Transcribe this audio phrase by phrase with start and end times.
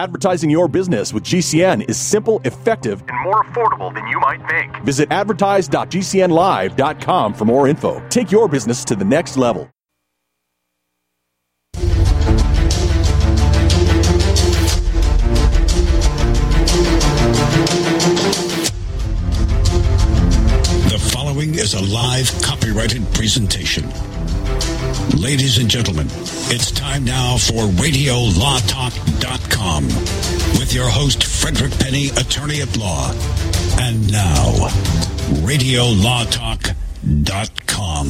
[0.00, 4.74] Advertising your business with GCN is simple, effective, and more affordable than you might think.
[4.82, 8.02] Visit advertise.gcnlive.com for more info.
[8.08, 9.68] Take your business to the next level.
[20.88, 23.92] The following is a live copyrighted presentation.
[25.16, 26.06] Ladies and gentlemen,
[26.50, 29.84] it's time now for RadioLawTalk.com
[30.58, 33.10] with your host, Frederick Penney, attorney at law.
[33.78, 34.68] And now,
[35.44, 38.06] RadioLawTalk.com.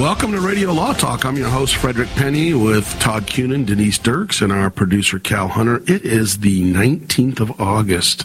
[0.00, 1.24] Welcome to Radio Law Talk.
[1.24, 5.78] I'm your host, Frederick Penney, with Todd Cunin, Denise Dirks, and our producer, Cal Hunter.
[5.86, 8.24] It is the 19th of August,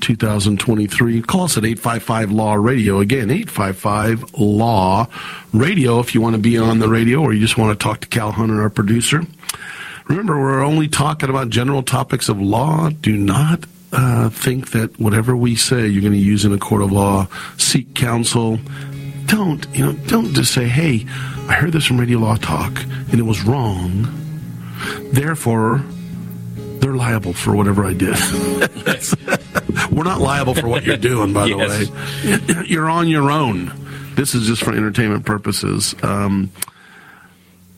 [0.00, 1.22] 2023.
[1.22, 3.00] Call us at 855 Law Radio.
[3.00, 5.08] Again, 855 Law
[5.52, 8.00] Radio if you want to be on the radio or you just want to talk
[8.00, 9.22] to Cal Hunter, our producer.
[10.08, 12.90] Remember, we're only talking about general topics of law.
[12.90, 16.82] Do not uh, think that whatever we say you're going to use in a court
[16.82, 17.26] of law.
[17.56, 18.58] Seek counsel
[19.26, 21.04] don't you know don't just say hey
[21.48, 22.80] i heard this from radio law talk
[23.10, 24.06] and it was wrong
[25.12, 25.82] therefore
[26.80, 28.16] they're liable for whatever i did.
[29.90, 32.64] We're not liable for what you're doing by the way.
[32.66, 33.72] You're on your own.
[34.14, 35.94] This is just for entertainment purposes.
[36.02, 36.50] Um,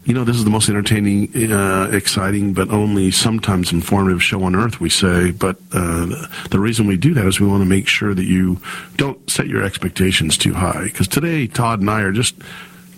[0.08, 4.55] you know, this is the most entertaining, uh, exciting, but only sometimes informative show on
[4.56, 5.33] earth, we say.
[5.33, 8.58] But uh, the reason we do that is we want to make sure that you
[8.96, 10.84] don't set your expectations too high.
[10.84, 12.36] Because today, Todd and I are just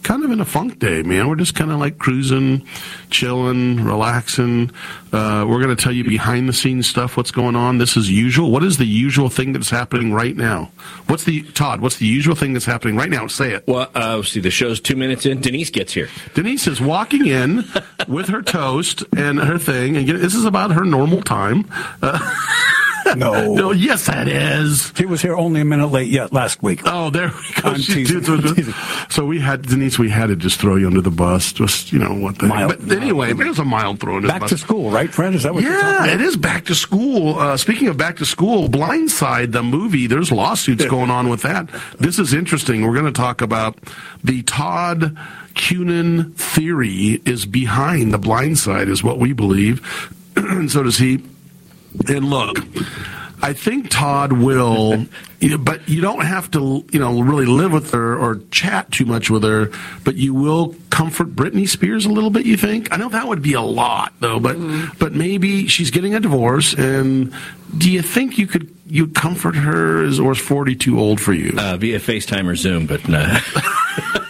[0.03, 1.29] kind of in a funk day, man.
[1.29, 2.67] We're just kind of like cruising,
[3.11, 4.71] chilling, relaxing.
[5.13, 7.79] Uh, we're going to tell you behind the scenes stuff, what's going on.
[7.79, 8.51] This is usual.
[8.51, 10.71] What is the usual thing that's happening right now?
[11.07, 13.27] What's the, Todd, what's the usual thing that's happening right now?
[13.27, 13.67] Say it.
[13.67, 15.41] Well, uh, see, the show's two minutes in.
[15.41, 16.09] Denise gets here.
[16.35, 17.65] Denise is walking in
[18.09, 21.69] with her toast and her thing, and get- this is about her normal time.
[22.03, 22.19] Uh,
[23.17, 23.55] No.
[23.55, 24.93] no, yes, that is.
[24.97, 26.81] She was here only a minute late yet last week.
[26.85, 27.71] Oh, there we go.
[27.71, 28.23] I'm She teasing.
[28.25, 28.75] so- I'm teasing.
[29.09, 29.99] So we had Denise.
[29.99, 31.53] We had to just throw you under the bus.
[31.53, 32.39] Just you know what?
[32.39, 34.51] The, Mild- but anyway, there's a mild throw Back bus.
[34.51, 35.35] to school, right, Fred?
[35.35, 36.09] Is that what you're talking Yeah, about?
[36.09, 37.39] it is back to school.
[37.39, 41.43] Uh, speaking of back to school, Blind Side, the movie, there's lawsuits going on with
[41.43, 41.69] that.
[41.99, 42.83] This is interesting.
[42.87, 43.77] We're going to talk about
[44.23, 45.17] the Todd
[45.55, 49.81] Cunin theory is behind the Blind Side, is what we believe.
[50.37, 51.23] and so does he.
[52.09, 52.59] And look,
[53.43, 55.07] I think Todd will,
[55.61, 59.31] but you don't have to, you know, really live with her or chat too much
[59.31, 59.71] with her,
[60.05, 62.93] but you will comfort Britney Spears a little bit, you think?
[62.93, 64.57] I know that would be a lot though, but
[64.99, 67.33] but maybe she's getting a divorce and
[67.79, 71.33] do you think you could you comfort her is or is 40 too old for
[71.33, 71.55] you?
[71.57, 73.39] Uh, via FaceTime or Zoom, but uh,
[74.17, 74.23] All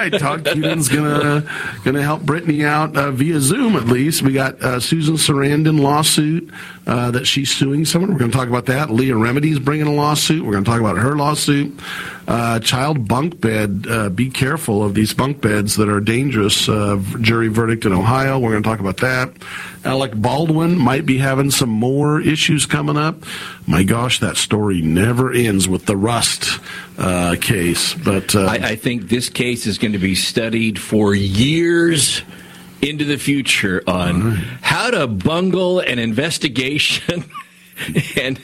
[0.00, 1.46] right, Todd Cunin's gonna
[1.84, 4.22] gonna help Britney out uh, via Zoom at least.
[4.22, 6.50] We got uh, Susan Sarandon lawsuit
[6.86, 8.12] uh, that she's suing someone.
[8.12, 8.90] We're going to talk about that.
[8.90, 10.44] Leah Remini's bringing a lawsuit.
[10.44, 11.78] We're going to talk about her lawsuit.
[12.30, 13.84] Uh, child bunk bed.
[13.90, 16.68] Uh, be careful of these bunk beds that are dangerous.
[16.68, 18.38] Uh, jury verdict in Ohio.
[18.38, 19.32] We're going to talk about that.
[19.84, 23.24] Alec Baldwin might be having some more issues coming up.
[23.66, 26.60] My gosh, that story never ends with the Rust
[26.98, 27.94] uh, case.
[27.94, 32.22] But uh, I, I think this case is going to be studied for years
[32.80, 37.24] into the future on how to bungle an investigation
[38.20, 38.40] and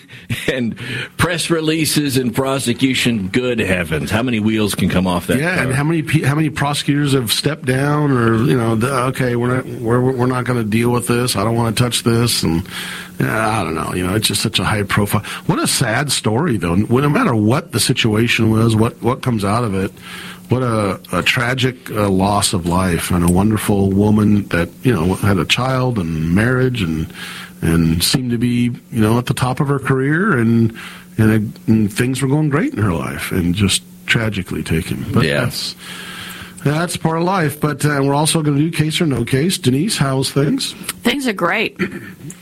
[0.49, 0.77] and
[1.17, 3.29] press releases and prosecution.
[3.29, 5.39] Good heavens, how many wheels can come off that?
[5.39, 5.65] Yeah, car?
[5.65, 9.57] and how many how many prosecutors have stepped down, or you know, the, okay, we're
[9.57, 11.37] not we're we're not going to deal with this.
[11.37, 12.67] I don't want to touch this, and
[13.21, 13.95] yeah, I don't know.
[13.95, 15.23] You know, it's just such a high profile.
[15.47, 16.75] What a sad story, though.
[16.75, 19.93] No matter what the situation was, what what comes out of it.
[20.49, 25.15] What a, a tragic uh, loss of life, and a wonderful woman that you know
[25.15, 27.13] had a child and marriage, and
[27.67, 30.77] and seemed to be you know at the top of her career, and
[31.19, 35.05] and, and things were going great in her life, and just tragically taken.
[35.13, 35.41] But Yeah.
[35.45, 35.75] that's
[36.65, 37.61] that's part of life.
[37.61, 39.57] But uh, we're also going to do case or no case.
[39.59, 40.73] Denise, how's things?
[41.03, 41.81] Things are great.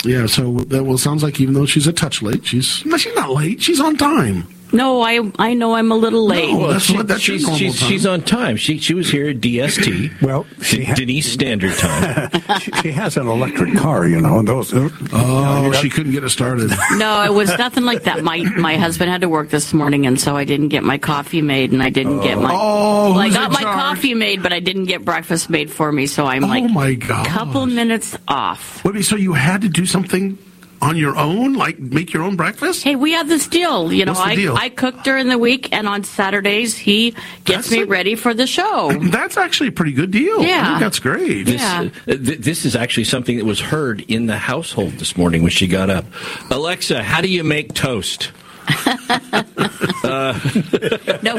[0.05, 0.26] Yeah.
[0.26, 3.31] So that well, sounds like even though she's a touch late, she's no, she's not
[3.31, 3.61] late.
[3.62, 4.47] She's on time.
[4.72, 6.52] No, I I know I'm a little late.
[6.52, 7.88] No, that's what that's she's, normal she's, time.
[7.88, 8.56] she's on time.
[8.56, 10.20] She she was here at DST.
[10.20, 12.31] Well, she ha- Denise Standard Time.
[12.61, 14.75] she, she has an electric car, you know, and those.
[14.75, 16.70] uh, oh, she couldn't get it started.
[16.96, 18.25] No, it was nothing like that.
[18.25, 21.43] My my husband had to work this morning, and so I didn't get my coffee
[21.43, 22.50] made, and I didn't get my.
[22.52, 23.76] Oh, well, I who's got my charge?
[23.76, 26.06] coffee made, but I didn't get breakfast made for me.
[26.06, 27.26] So I'm Oh like, my god!
[27.26, 28.84] couple minutes off.
[28.84, 30.37] Wait, so you had to do something
[30.84, 32.84] on your own, like make your own breakfast?
[32.84, 33.92] Hey, we have this deal.
[33.92, 34.56] You know, What's the I, deal?
[34.56, 37.10] I cook during the week, and on Saturdays he
[37.44, 38.92] gets That's me a- ready for the show.
[39.02, 40.40] That's actually a pretty good deal.
[40.40, 40.66] I Yeah.
[40.66, 41.46] think that's great.
[41.46, 41.88] This, Yeah.
[42.08, 45.50] uh, th- this is actually something that was heard in the household this morning when
[45.50, 46.04] she got up.
[46.50, 48.31] Alexa, how do you make toast?
[50.04, 50.32] no,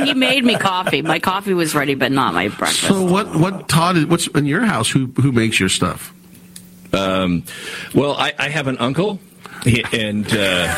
[0.04, 1.02] he made me coffee.
[1.02, 2.82] My coffee was ready, but not my breakfast.
[2.88, 3.36] So what?
[3.36, 4.04] What Todd?
[4.06, 4.90] What's in your house?
[4.90, 6.14] Who who makes your stuff?
[6.94, 7.44] Um,
[7.94, 9.20] well, I, I have an uncle,
[9.66, 10.74] he- and uh,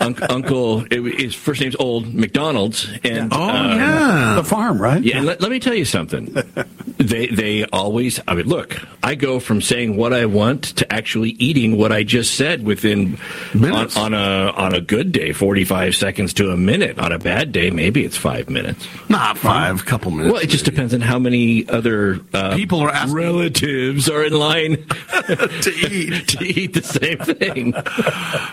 [0.00, 0.84] unc Uncle.
[0.90, 4.34] it- His first name's Old McDonald's, and Oh uh, yeah.
[4.36, 5.02] The farm, right?
[5.02, 6.34] Yeah, and let, let me tell you something.
[6.98, 8.20] they they always.
[8.26, 12.02] I mean, look, I go from saying what I want to actually eating what I
[12.02, 13.18] just said within
[13.54, 13.96] on, Minutes.
[13.96, 16.98] on a on a good day, forty five seconds to a minute.
[16.98, 18.86] On a bad day, maybe it's five minutes.
[19.08, 20.32] Not five, couple minutes.
[20.32, 24.32] Well, it just depends on how many other uh, People are asking- relatives are in
[24.32, 24.76] line
[25.26, 26.28] to eat.
[26.28, 27.72] to eat the same thing.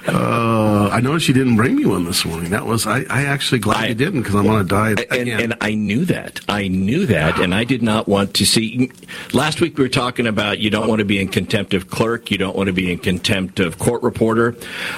[0.08, 2.52] Uh, I noticed you didn't bring me one this morning.
[2.52, 3.00] That was I.
[3.10, 6.06] I actually glad I- you didn't because I'm on a diet and, and I knew
[6.06, 6.40] that.
[6.48, 8.92] I knew that, and I did not want to see.
[9.34, 12.32] Last week we were talking about you don't want to be in contempt of clerk,
[12.32, 14.56] you don't want to be in contempt of court reporter.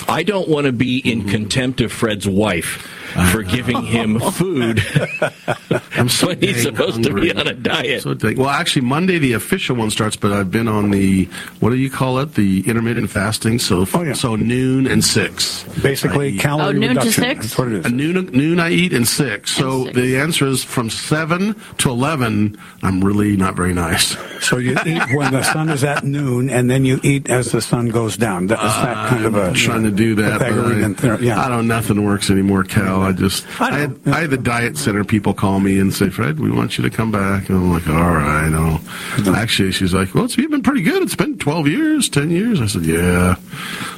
[0.07, 1.29] I don't want to be in Mm-hmm.
[1.29, 2.87] contempt of Fred's wife
[3.31, 4.81] for giving him food
[5.97, 8.03] I'm so when he's dang supposed to be on a diet.
[8.03, 11.25] So dang- well, actually, Monday the official one starts, but I've been on the
[11.59, 12.35] what do you call it?
[12.35, 13.59] The intermittent fasting.
[13.59, 14.13] So Oh, yeah.
[14.13, 15.63] so noon and six.
[15.81, 16.39] Basically, I eat.
[16.41, 17.45] calorie Oh, noon to six?
[17.47, 17.85] That's what it is.
[17.85, 19.51] At noon, noon I eat and six.
[19.51, 19.95] So six.
[19.95, 22.57] the answer is from seven to eleven.
[22.83, 24.15] I'm really not very nice.
[24.45, 27.61] So you eat when the sun is at noon, and then you eat as the
[27.61, 28.47] sun goes down.
[28.47, 31.23] That is that kind of a I'm trying to do that, but Pythagorean I, theorem,
[31.23, 31.43] yeah.
[31.43, 31.67] I don't.
[31.67, 32.96] Nothing works anymore, Cal.
[33.01, 36.09] I just I I, had, I had the diet center people call me and say,
[36.09, 37.49] Fred, we want you to come back.
[37.49, 38.79] And I'm like, all right, I know.
[39.35, 41.03] Actually, she's like, well, it's you've been pretty good.
[41.03, 42.61] It's been 12 years, 10 years.
[42.61, 43.35] I said, yeah.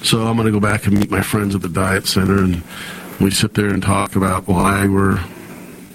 [0.04, 2.63] So I'm going to go back and meet my friends at the diet center, and
[3.19, 5.19] we sit there and talk about why we're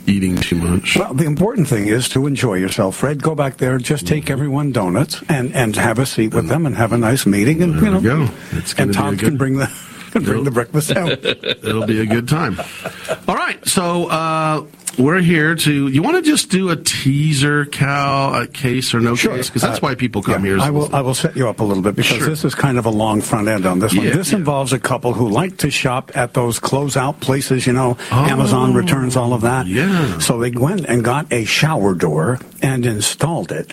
[0.06, 0.97] eating too much.
[0.97, 3.23] Well, the important thing is to enjoy yourself, Fred.
[3.23, 4.33] Go back there, just take mm-hmm.
[4.33, 6.49] everyone donuts and, and have a seat with mm-hmm.
[6.49, 7.62] them and have a nice meeting.
[7.62, 8.29] And There you know, go.
[8.79, 9.67] And Tom good- can bring the
[10.15, 11.11] can bring the breakfast out.
[11.25, 12.59] It'll be a good time.
[13.29, 14.65] All right, so uh,
[14.99, 15.89] we're here to.
[15.89, 19.49] You want to just do a teaser, Cal, a case or no case?
[19.51, 20.61] Because that's Uh, why people come yeah, here.
[20.61, 20.95] I will.
[20.95, 22.29] I will set you up a little bit because Sure.
[22.29, 24.07] this is kind of a long front end on this one.
[24.07, 24.39] Yeah, this yeah.
[24.39, 27.67] involves a couple who like to shop at those closeout places.
[27.67, 29.67] You know, Amazon returns all of that.
[29.67, 30.19] Oh, yeah.
[30.21, 33.73] So they went and got a shower door and installed it.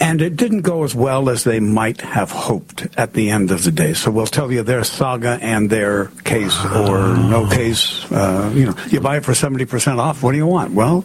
[0.00, 3.64] And it didn't go as well as they might have hoped at the end of
[3.64, 3.94] the day.
[3.94, 8.10] So we'll tell you their saga and their case or no case.
[8.10, 10.22] Uh, you know, you buy it for 70% off.
[10.22, 10.72] What do you want?
[10.72, 11.04] Well,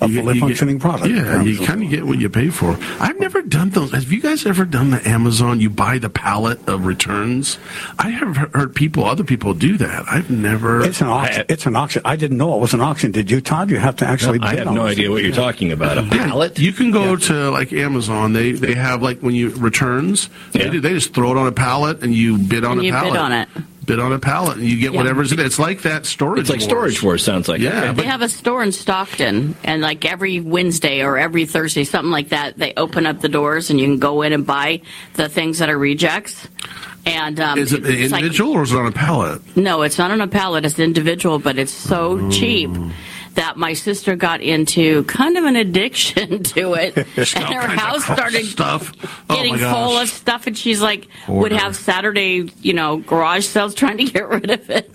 [0.00, 1.06] a You- fully you get- functioning product.
[1.08, 2.76] Yeah, you kind of get what you pay for.
[3.00, 3.92] I've never done those.
[3.92, 5.60] Have you guys ever done the Amazon?
[5.60, 7.58] You buy the pallet of returns.
[7.98, 10.04] I have heard people, other people do that.
[10.10, 10.82] I've never.
[10.84, 11.44] It's an auction.
[11.48, 12.02] It's an auction.
[12.04, 13.12] I didn't know it was an auction.
[13.12, 13.70] Did you, Todd?
[13.70, 14.40] You have to actually.
[14.40, 15.98] I have on no idea what you're talking about.
[15.98, 16.58] A pallet?
[16.58, 18.32] You can go to like Amazon.
[18.32, 20.28] They they have like when you returns.
[20.52, 22.84] They, do, they just throw it on a pallet and you bid on And a
[22.84, 23.16] you bid pallet.
[23.20, 23.48] on it.
[23.84, 24.98] Bid on a pallet and you get Yeah.
[25.00, 25.46] whatever's in it.
[25.46, 26.40] It's like that storage.
[26.42, 26.64] It's like wars.
[26.68, 27.24] storage wars.
[27.24, 28.02] Sounds like Yeah, Okay.
[28.02, 32.28] They have a store in Stockton, and like every Wednesday or every Thursday, something like
[32.28, 34.82] that, they open up the doors and you can go in and buy
[35.14, 36.46] the things that are rejects.
[37.04, 39.42] And um, Is it it's like- individual or is it on a pallet?
[39.56, 40.64] no, it's not on a pallet.
[40.64, 42.70] It's individual, but it's so cheap
[43.34, 46.96] that my sister got into kind of an addiction to it,
[47.36, 48.92] and her house started stuff.
[49.30, 49.74] Oh, getting my gosh.
[49.74, 50.46] full of stuff.
[50.46, 54.68] And she's like, would have Saturday, you know, garage sales trying to get rid of
[54.70, 54.90] it.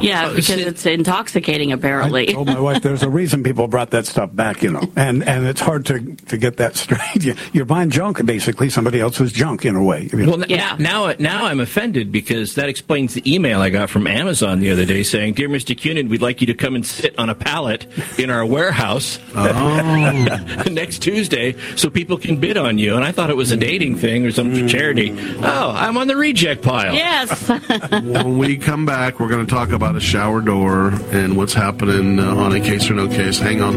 [0.00, 2.28] yeah, because see- it's intoxicating, apparently.
[2.28, 5.22] I told my wife there's a reason people brought that stuff back, you know, and
[5.26, 7.00] and it's hard to to get that straight.
[7.24, 10.08] You- You're buying junk, basically somebody else's junk in a way.
[10.12, 10.36] you know.
[10.36, 10.76] Well, Yeah.
[10.78, 14.84] now now I'm offended because that explains the email I got from Amazon the other
[14.84, 15.76] day saying, "Dear Mr.
[15.76, 17.86] Cunin, we'd like you to come and sit on a pallet
[18.18, 20.64] in our warehouse Oh.
[20.70, 23.96] next Tuesday so people can bid on you." And I thought it was a dating
[23.96, 25.14] thing or some charity.
[25.42, 26.94] Oh, I'm on the reject pile.
[26.94, 27.48] yes.
[27.90, 32.18] when we come back, we're going to talk about a shower door and what's happening
[32.18, 33.38] uh, on a case or no case.
[33.38, 33.74] Hang on.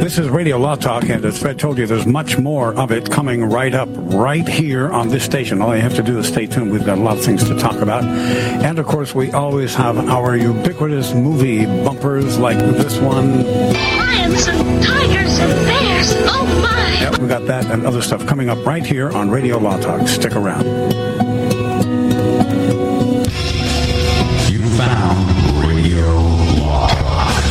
[0.00, 3.10] This is Radio Law Talk, and as Fred told you, there's much more of it
[3.10, 5.60] coming right up, right here on this station.
[5.60, 6.70] All you have to do is stay tuned.
[6.72, 8.04] We've got a lot of things to talk about.
[8.04, 13.44] And of course, we always have our ubiquitous movie bumpers like this one.
[13.44, 16.12] Lions and tigers and bears.
[16.26, 16.98] Oh my!
[17.00, 20.06] Yep, we got that and other stuff coming up right here on Radio Law Talk.
[20.08, 20.64] Stick around.
[24.50, 26.06] You found Radio
[26.60, 27.44] Law Talk.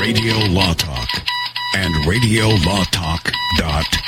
[0.00, 1.08] Radio Law Talk
[1.76, 4.07] and RadioLawTalk.com.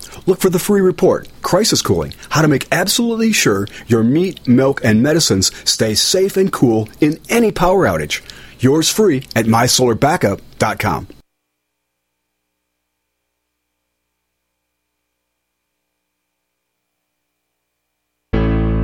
[0.25, 4.81] Look for the free report, Crisis Cooling, how to make absolutely sure your meat, milk,
[4.83, 8.21] and medicines stay safe and cool in any power outage.
[8.59, 11.07] Yours free at mysolarbackup.com.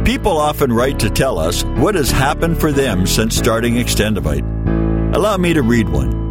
[0.07, 5.13] People often write to tell us what has happened for them since starting Extendovite.
[5.13, 6.26] Allow me to read one.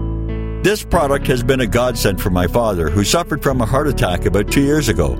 [0.62, 4.24] This product has been a godsend for my father, who suffered from a heart attack
[4.24, 5.14] about two years ago.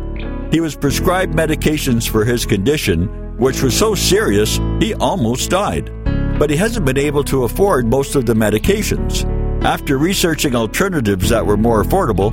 [0.51, 5.93] He was prescribed medications for his condition, which was so serious he almost died.
[6.39, 9.25] But he hasn't been able to afford most of the medications.
[9.65, 12.33] After researching alternatives that were more affordable,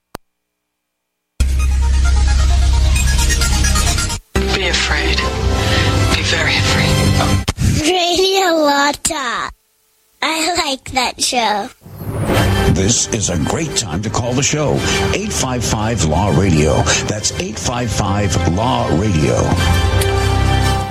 [10.71, 11.69] like that show.
[12.73, 14.75] This is a great time to call the show.
[15.13, 16.75] 855 Law Radio.
[17.07, 20.10] That's 855 Law Radio.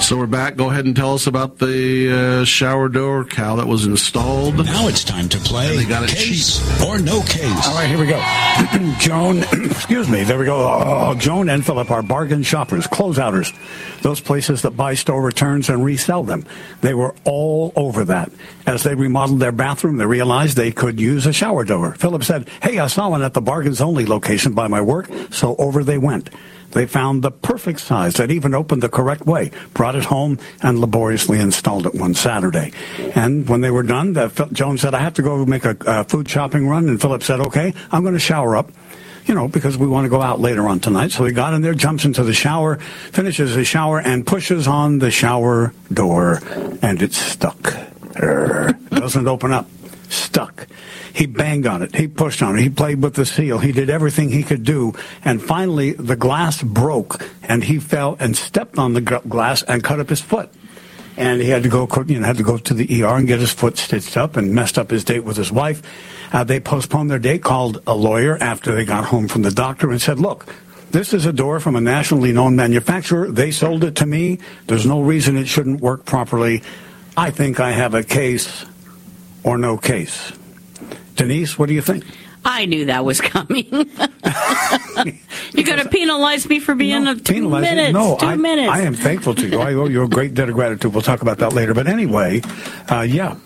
[0.01, 0.57] So we're back.
[0.57, 4.57] Go ahead and tell us about the uh, shower door, Cal that was installed.
[4.57, 6.89] Now it's time to play And they got it case cheap.
[6.89, 7.69] or no case.
[7.69, 8.19] All right, here we go.
[8.99, 9.39] Joan,
[9.71, 10.57] excuse me, there we go.
[10.57, 13.55] Oh, Joan and Philip are bargain shoppers, closeouters,
[14.03, 16.45] those places that buy store returns and resell them.
[16.81, 18.33] They were all over that.
[18.67, 21.95] As they remodeled their bathroom, they realized they could use a shower door.
[21.95, 25.55] Philip said, Hey, I saw one at the Bargains Only location by my work, so
[25.57, 26.31] over they went.
[26.73, 30.79] They found the perfect size that even opened the correct way, brought it home, and
[30.79, 32.73] laboriously installed it one Saturday.
[33.15, 36.05] And when they were done, Phil- Joan said, I have to go make a uh,
[36.05, 36.89] food shopping run.
[36.89, 38.71] And Philip said, okay, I'm going to shower up.
[39.27, 41.13] You know, because we want to go out later on tonight.
[41.13, 42.77] So he got in there, jumps into the shower,
[43.13, 46.41] finishes his shower, and pushes on the shower door,
[46.83, 47.77] and it's stuck.
[48.15, 49.69] Doesn't open up.
[50.11, 50.67] Stuck.
[51.13, 51.95] He banged on it.
[51.95, 52.63] He pushed on it.
[52.63, 53.59] He played with the seal.
[53.59, 54.93] He did everything he could do.
[55.25, 60.01] And finally, the glass broke, and he fell and stepped on the glass and cut
[60.01, 60.51] up his foot.
[61.17, 63.39] And he had to go, you know, had to go to the ER and get
[63.39, 65.83] his foot stitched up, and messed up his date with his wife.
[66.33, 69.91] Uh, they postponed their date, called a lawyer after they got home from the doctor,
[69.91, 70.47] and said, "Look,
[70.91, 73.31] this is a door from a nationally known manufacturer.
[73.31, 74.39] They sold it to me.
[74.67, 76.63] There's no reason it shouldn't work properly.
[77.17, 78.65] I think I have a case
[79.43, 80.33] or no case."
[81.17, 82.05] Denise, what do you think?
[82.45, 83.67] I knew that was coming.
[83.71, 87.93] You're going to penalize me for being a two minutes.
[87.93, 88.73] No, two I, minutes.
[88.73, 89.61] I am thankful to you.
[89.61, 90.95] I owe you a great debt of gratitude.
[90.95, 91.75] We'll talk about that later.
[91.75, 92.41] But anyway,
[92.91, 93.37] uh, yeah.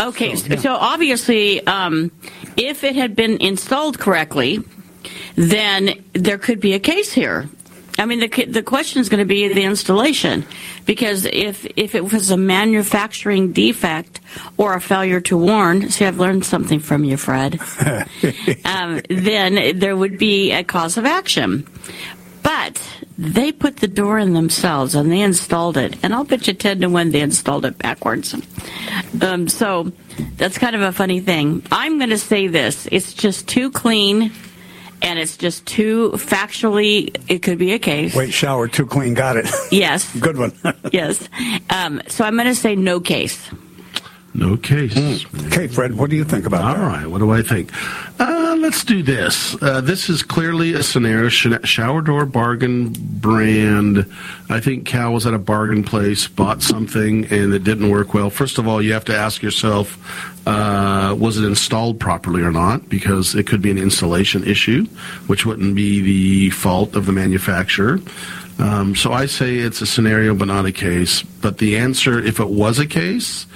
[0.00, 2.12] Okay, so, obviously, um,
[2.56, 4.60] if it had been installed correctly,
[5.34, 7.48] then there could be a case here.
[7.98, 10.46] I mean, the the question is going to be the installation,
[10.86, 14.20] because if if it was a manufacturing defect
[14.56, 17.60] or a failure to warn, see, I've learned something from you, Fred.
[18.64, 21.66] um, then there would be a cause of action.
[22.40, 22.80] But
[23.18, 26.80] they put the door in themselves and they installed it, and I'll bet you ten
[26.80, 28.34] to one they installed it backwards.
[29.20, 29.92] Um, so
[30.36, 31.66] that's kind of a funny thing.
[31.72, 34.32] I'm going to say this: it's just too clean,
[35.02, 37.14] and it's just too factually.
[37.28, 38.14] It could be a case.
[38.14, 39.14] Wait, shower too clean.
[39.14, 39.46] Got it.
[39.70, 40.14] Yes.
[40.20, 40.52] Good one.
[40.92, 41.28] yes.
[41.70, 43.48] Um, so I'm going to say no case.
[44.34, 45.24] No case.
[45.46, 46.86] Okay, Fred, what do you think about All that?
[46.98, 47.72] right, what do I think?
[48.20, 49.60] Uh, let's do this.
[49.60, 51.28] Uh, this is clearly a scenario.
[51.28, 54.06] Shower door bargain brand.
[54.48, 58.30] I think Cal was at a bargain place, bought something, and it didn't work well.
[58.30, 59.96] First of all, you have to ask yourself,
[60.48, 62.88] uh, was it installed properly or not?
[62.88, 64.86] Because it could be an installation issue,
[65.26, 68.00] which wouldn't be the fault of the manufacturer.
[68.58, 71.22] Um, so I say it's a scenario, but not a case.
[71.22, 73.46] But the answer, if it was a case,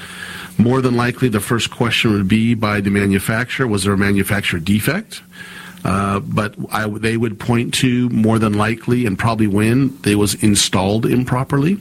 [0.59, 4.61] more than likely, the first question would be by the manufacturer: Was there a manufacturer
[4.61, 5.22] defect?
[5.85, 10.35] Uh, but I, they would point to more than likely, and probably when they was
[10.35, 11.81] installed improperly,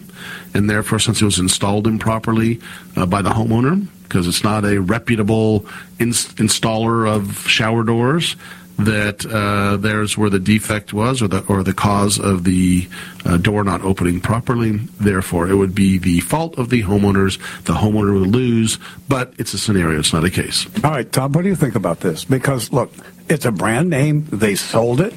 [0.53, 2.61] and therefore, since it was installed improperly
[2.95, 5.65] uh, by the homeowner, because it's not a reputable
[5.97, 8.35] ins- installer of shower doors,
[8.77, 12.89] that uh, there's where the defect was, or the or the cause of the
[13.23, 14.77] uh, door not opening properly.
[14.99, 17.37] Therefore, it would be the fault of the homeowners.
[17.63, 19.97] The homeowner would lose, but it's a scenario.
[19.97, 20.65] It's not a case.
[20.83, 22.25] All right, Tom, what do you think about this?
[22.25, 22.91] Because, look,
[23.29, 24.25] it's a brand name.
[24.29, 25.13] They sold it.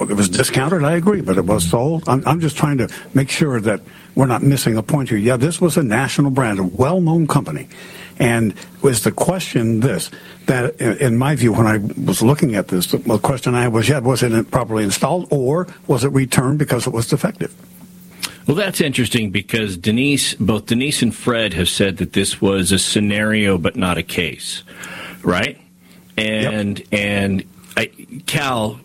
[0.00, 2.08] It was discounted, I agree, but it was sold.
[2.08, 3.82] I'm, I'm just trying to make sure that
[4.14, 5.18] we're not missing a point here.
[5.18, 7.68] Yeah, this was a national brand, a well known company.
[8.20, 10.10] And was the question this
[10.44, 13.98] that, in my view, when I was looking at this, the question I was, yeah,
[14.00, 17.54] was it properly installed or was it returned because it was defective?
[18.46, 22.78] Well, that's interesting because Denise, both Denise and Fred have said that this was a
[22.78, 24.64] scenario but not a case,
[25.22, 25.58] right?
[26.18, 27.44] And and
[27.76, 27.86] I,
[28.26, 28.80] Cal,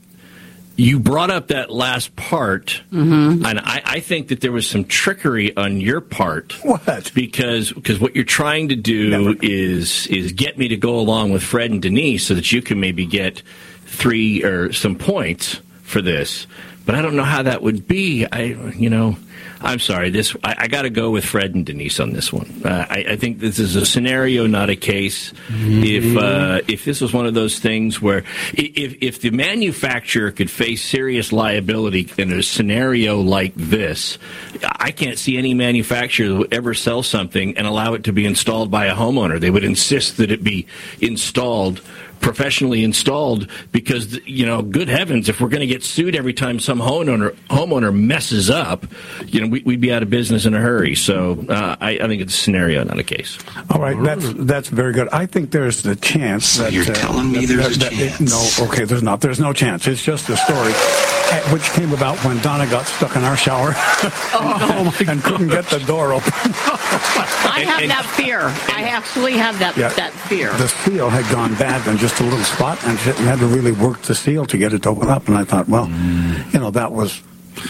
[0.78, 3.46] you brought up that last part, mm-hmm.
[3.46, 6.54] and I, I think that there was some trickery on your part.
[6.64, 7.12] What?
[7.14, 11.44] Because because what you're trying to do is is get me to go along with
[11.44, 13.42] Fred and Denise so that you can maybe get
[13.86, 16.48] three or some points for this.
[16.86, 18.26] But I don't know how that would be.
[18.32, 18.44] I
[18.76, 19.18] you know.
[19.62, 20.12] I'm sorry.
[20.12, 22.62] This I, I got to go with Fred and Denise on this one.
[22.64, 25.34] Uh, I, I think this is a scenario, not a case.
[25.50, 30.52] If uh, if this was one of those things where if if the manufacturer could
[30.52, 34.20] face serious liability in a scenario like this,
[34.64, 38.26] I can't see any manufacturer that would ever sell something and allow it to be
[38.26, 39.40] installed by a homeowner.
[39.40, 40.68] They would insist that it be
[41.02, 41.82] installed
[42.20, 46.60] professionally installed because you know good heavens if we're going to get sued every time
[46.60, 48.86] some homeowner homeowner messes up
[49.26, 52.08] you know we, we'd be out of business in a hurry so uh, I, I
[52.08, 53.38] think it's a scenario not a case
[53.70, 55.08] All right, that's that's very good.
[55.10, 58.22] I think there's the chance that you're uh, telling me that- there's that- a that
[58.22, 59.22] it- no, okay, there's not.
[59.22, 59.88] There's no chance.
[59.88, 60.72] It's just a story.
[60.76, 65.66] Uh, which came about when Donna got stuck in our shower oh, and couldn't get
[65.68, 66.32] the door open.
[67.56, 68.40] I have that fear.
[68.76, 70.52] I actually have that yeah, that fear.
[70.54, 73.72] The seal had gone bad in just a little spot, and she had to really
[73.72, 75.28] work the seal to get it to open up.
[75.28, 76.54] And I thought, well, mm.
[76.54, 77.22] you know, that was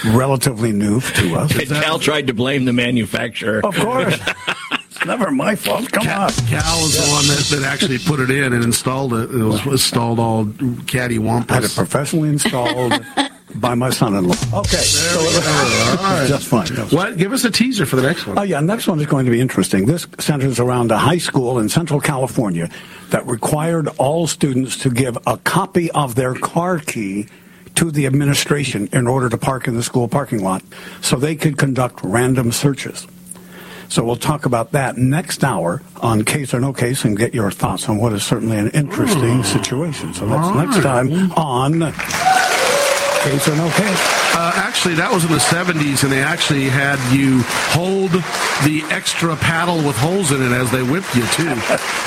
[0.06, 1.54] relatively new to us.
[1.68, 3.66] Cal tried to blame the manufacturer.
[3.66, 4.20] Of course.
[4.96, 5.92] It's never my fault.
[5.92, 6.30] Come Cal, on.
[6.48, 9.30] Cal was the one that, that actually put it in and installed it.
[9.30, 11.50] It was installed all cattywampus.
[11.50, 12.94] Had it professionally installed
[13.54, 14.60] by my son-in-law.
[14.60, 15.20] Okay, so
[16.02, 16.26] right.
[16.28, 16.68] just fine.
[16.90, 17.18] What?
[17.18, 18.40] Give us a teaser for the next one.
[18.40, 19.86] Oh yeah, next one is going to be interesting.
[19.86, 22.70] This centers around a high school in Central California
[23.12, 27.28] that required all students to give a copy of their car key
[27.76, 30.64] to the administration in order to park in the school parking lot
[31.02, 33.06] so they could conduct random searches.
[33.90, 37.52] So we'll talk about that next hour on Case or No Case and get your
[37.52, 39.44] thoughts on what is certainly an interesting hmm.
[39.44, 40.14] situation.
[40.14, 41.94] So that's next time on
[43.26, 44.36] Case or No Case.
[44.36, 47.42] Uh, actually, that was in the 70s, and they actually had you
[47.74, 48.12] hold
[48.64, 51.56] the extra paddle with holes in it as they whipped you, too.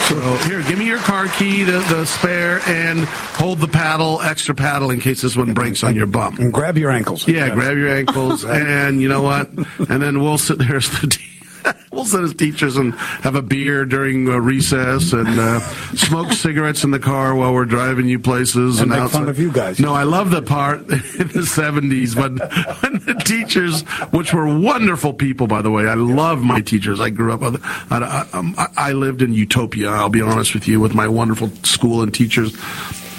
[0.09, 4.55] So here, give me your car key, the, the spare, and hold the paddle, extra
[4.55, 6.37] paddle, in case this one breaks on your bum.
[6.39, 7.29] And grab your ankles.
[7.29, 9.49] Yeah, grab your ankles, and you know what?
[9.91, 11.38] And then we'll sit there as the team
[11.93, 15.61] we'll sit as teachers and have a beer during uh, recess and uh,
[15.95, 18.81] smoke cigarettes in the car while we're driving you places.
[18.81, 19.19] And, and make outside.
[19.21, 19.81] fun of you guys.
[19.81, 25.13] No, I love the part in the 70s when, when the teachers, which were wonderful
[25.13, 25.89] people, by the way.
[25.89, 27.01] I love my teachers.
[27.01, 30.81] I grew up, with, I, I, I lived in utopia, I'll be honest with you,
[30.81, 32.57] with my wonderful school and teachers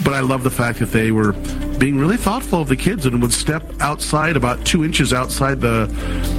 [0.03, 1.33] but I love the fact that they were
[1.79, 5.85] being really thoughtful of the kids and would step outside about two inches outside the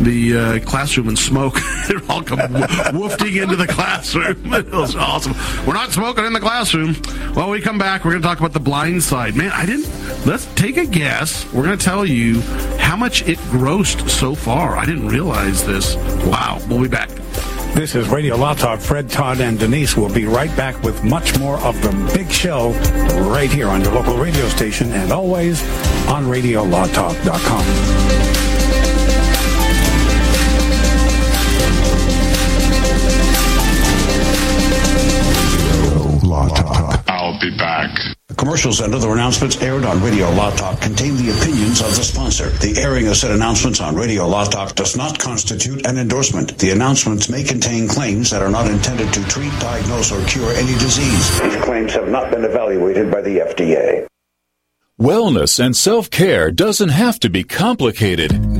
[0.03, 1.59] the uh, classroom and smoke.
[1.89, 4.53] They're all come woofing into the classroom.
[4.55, 5.35] it was awesome.
[5.67, 6.97] We're not smoking in the classroom.
[7.35, 8.05] Well, we come back.
[8.05, 9.35] We're going to talk about the blind side.
[9.35, 9.89] Man, I didn't.
[10.27, 11.51] Let's take a guess.
[11.53, 12.41] We're going to tell you
[12.79, 14.77] how much it grossed so far.
[14.77, 15.97] I didn't realize this.
[16.27, 16.61] Wow.
[16.69, 17.11] We'll be back.
[17.75, 18.81] This is Radio Law Talk.
[18.81, 22.73] Fred, Todd, and Denise will be right back with much more of the big show
[23.31, 25.63] right here on your local radio station and always
[26.09, 28.50] on RadioLawTalk.com.
[37.41, 37.99] I'll be back.
[38.37, 42.51] Commercials and other announcements aired on Radio Law Talk contain the opinions of the sponsor.
[42.51, 46.59] The airing of said announcements on Radio Law Talk does not constitute an endorsement.
[46.59, 50.73] The announcements may contain claims that are not intended to treat, diagnose, or cure any
[50.79, 51.41] disease.
[51.41, 54.07] These claims have not been evaluated by the FDA.
[55.01, 58.60] Wellness and self care doesn't have to be complicated.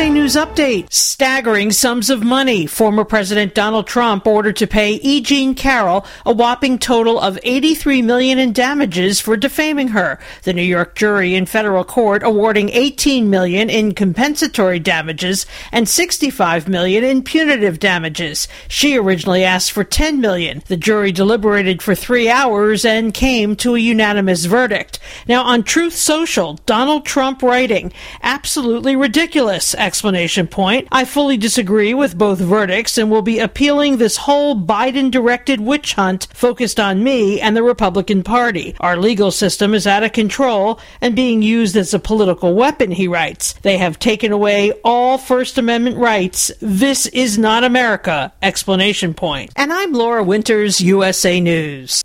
[0.00, 0.92] USA News Update.
[0.92, 2.66] Staggering sums of money.
[2.66, 5.22] Former President Donald Trump ordered to pay E.
[5.22, 10.18] Jean Carroll a whopping total of 83 million in damages for defaming her.
[10.42, 16.68] The New York jury in federal court awarding 18 million in compensatory damages and 65
[16.68, 18.46] million in punitive damages.
[18.68, 20.62] She originally asked for 10 million.
[20.66, 24.98] The jury deliberated for 3 hours and came to a unanimous verdict.
[25.26, 27.90] Now on Truth Social, Donald Trump writing,
[28.22, 29.74] absolutely ridiculous!
[29.74, 30.09] Explanation
[30.50, 30.88] point.
[30.90, 35.94] I fully disagree with both verdicts and will be appealing this whole Biden directed witch
[35.94, 38.74] hunt focused on me and the Republican Party.
[38.80, 43.08] Our legal system is out of control and being used as a political weapon, he
[43.08, 43.52] writes.
[43.62, 46.50] They have taken away all First Amendment rights.
[46.60, 48.32] This is not America!
[48.42, 49.52] Explanation point.
[49.56, 52.02] And I'm Laura Winters, USA News.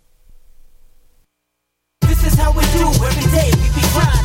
[2.01, 3.51] This is how we do every day.
[3.55, 4.24] We be grinding,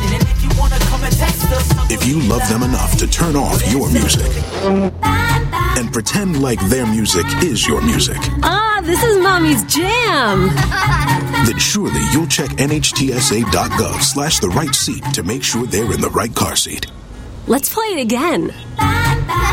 [1.93, 4.25] If you love them enough to turn off your music
[4.63, 10.47] and pretend like their music is your music, Ah, this is mommy's jam.
[11.45, 16.09] then surely you'll check nhtsa.gov slash the right seat to make sure they're in the
[16.09, 16.87] right car seat.
[17.47, 18.49] Let's play it again.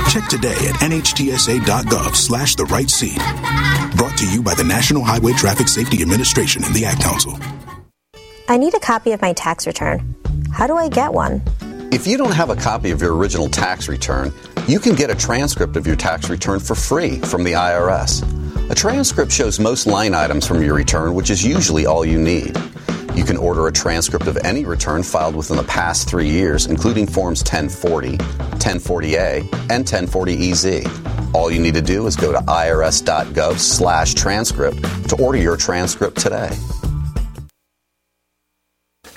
[0.09, 3.18] Check today at nhtsa.gov slash the right seat.
[3.96, 7.38] Brought to you by the National Highway Traffic Safety Administration and the Ad Council.
[8.48, 10.14] I need a copy of my tax return.
[10.52, 11.42] How do I get one?
[11.90, 14.31] If you don't have a copy of your original tax return,
[14.66, 18.22] you can get a transcript of your tax return for free from the IRS.
[18.70, 22.55] A transcript shows most line items from your return, which is usually all you need.
[23.14, 27.07] You can order a transcript of any return filed within the past three years, including
[27.07, 31.35] Forms 1040, 1040A, and 1040EZ.
[31.35, 36.18] All you need to do is go to irs.gov slash transcript to order your transcript
[36.18, 36.51] today.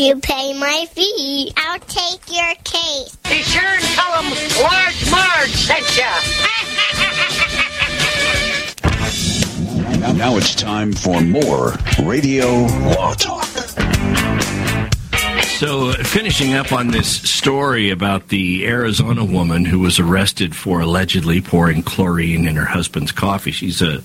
[0.00, 3.16] If you pay my fee, I'll take your case.
[3.28, 4.30] Be sure and tell them
[4.62, 6.06] Large Marge sent ya.
[9.98, 11.72] Now, now it's time for more
[12.04, 12.46] Radio
[12.94, 13.42] Law Talk.
[15.58, 21.40] So, finishing up on this story about the Arizona woman who was arrested for allegedly
[21.40, 23.50] pouring chlorine in her husband's coffee.
[23.50, 24.00] She's uh,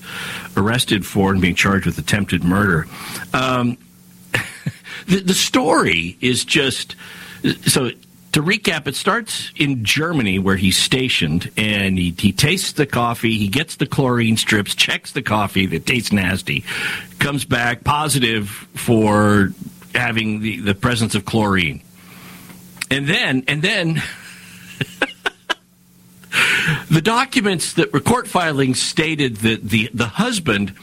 [0.56, 2.88] arrested for and being charged with attempted murder.
[3.32, 3.78] Um,
[5.06, 6.96] the, the story is just
[7.66, 7.90] so
[8.34, 13.38] to recap, it starts in Germany where he's stationed and he, he tastes the coffee,
[13.38, 16.64] he gets the chlorine strips, checks the coffee that tastes nasty,
[17.20, 19.50] comes back positive for
[19.94, 21.80] having the, the presence of chlorine.
[22.90, 23.94] And then, and then
[26.90, 30.74] the documents that were court filings stated that the, the husband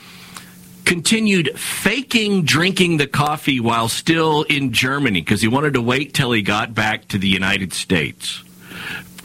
[0.85, 6.31] continued faking drinking the coffee while still in Germany because he wanted to wait till
[6.31, 8.43] he got back to the United States.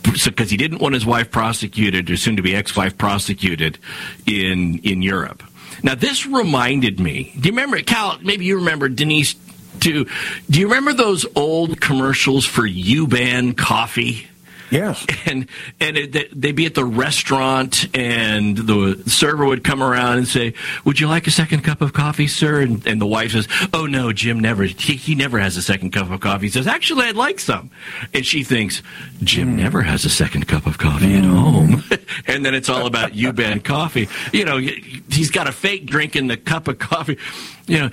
[0.02, 3.78] Because he didn't want his wife prosecuted, or soon to be ex wife prosecuted
[4.24, 5.42] in, in Europe.
[5.82, 7.32] Now, this reminded me.
[7.38, 8.18] Do you remember, Cal?
[8.22, 9.34] Maybe you remember Denise
[9.80, 10.06] too.
[10.48, 14.26] Do you remember those old commercials for Yuban coffee?
[14.70, 15.04] Yes.
[15.26, 15.48] And
[15.80, 20.54] and it, they'd be at the restaurant, and the server would come around and say,
[20.84, 23.86] "Would you like a second cup of coffee, sir?" And, and the wife says, "Oh
[23.86, 24.62] no, Jim never.
[24.62, 27.72] He, he never has a second cup of coffee." He says, "Actually, I'd like some."
[28.14, 28.82] And she thinks,
[29.24, 29.56] "Jim mm.
[29.56, 31.18] never has a second cup of coffee mm.
[31.18, 31.82] at home."
[32.28, 34.08] and then it's all about Yuban coffee.
[34.32, 37.18] You know, he's got a fake drink in the cup of coffee.
[37.66, 37.90] You know,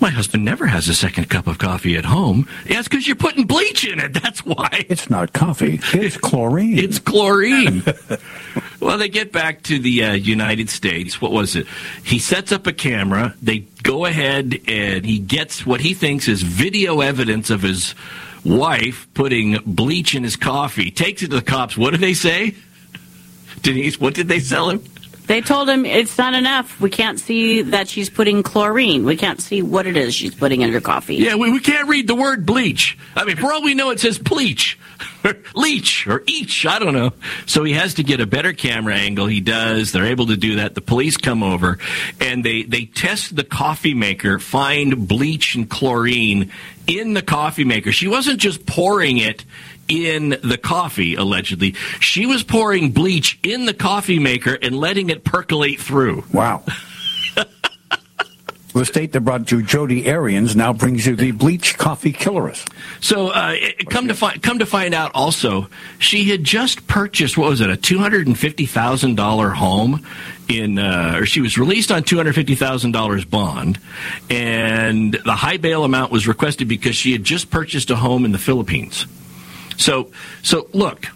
[0.00, 2.48] My husband never has a second cup of coffee at home.
[2.66, 4.14] It's because you're putting bleach in it.
[4.14, 4.86] That's why.
[4.88, 5.80] It's not coffee.
[5.92, 6.78] It's chlorine.
[6.78, 7.82] It's chlorine.
[8.80, 11.20] well, they get back to the uh, United States.
[11.20, 11.66] What was it?
[12.04, 13.34] He sets up a camera.
[13.42, 17.96] They go ahead and he gets what he thinks is video evidence of his
[18.44, 20.92] wife putting bleach in his coffee.
[20.92, 21.76] Takes it to the cops.
[21.76, 22.54] What do they say?
[23.62, 24.84] Denise, what did they sell him?
[25.28, 26.80] They told him it's not enough.
[26.80, 29.04] We can't see that she's putting chlorine.
[29.04, 31.16] We can't see what it is she's putting in her coffee.
[31.16, 32.96] Yeah, we, we can't read the word bleach.
[33.14, 34.78] I mean, for all we know, it says bleach,
[35.24, 36.64] or leech, or each.
[36.64, 37.12] I don't know.
[37.44, 39.26] So he has to get a better camera angle.
[39.26, 39.92] He does.
[39.92, 40.74] They're able to do that.
[40.74, 41.78] The police come over
[42.22, 46.50] and they, they test the coffee maker, find bleach and chlorine
[46.86, 47.92] in the coffee maker.
[47.92, 49.44] She wasn't just pouring it
[49.88, 51.72] in the coffee, allegedly.
[52.00, 56.24] She was pouring bleach in the coffee maker and letting it percolate through.
[56.32, 56.62] Wow.
[58.74, 62.66] the state that brought you Jodi Arias now brings you the bleach coffee killeress.
[63.00, 67.36] So, uh, it, come to find come to find out, also, she had just purchased
[67.36, 70.06] what was it, a two hundred and fifty thousand dollar home
[70.48, 73.78] in, uh, or she was released on two hundred fifty thousand dollars bond,
[74.30, 78.32] and the high bail amount was requested because she had just purchased a home in
[78.32, 79.06] the Philippines.
[79.78, 80.12] So,
[80.42, 81.06] so look.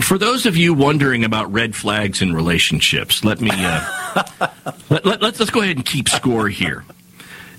[0.00, 4.24] For those of you wondering about red flags in relationships, let me uh,
[4.90, 6.84] let, let, let's let's go ahead and keep score here.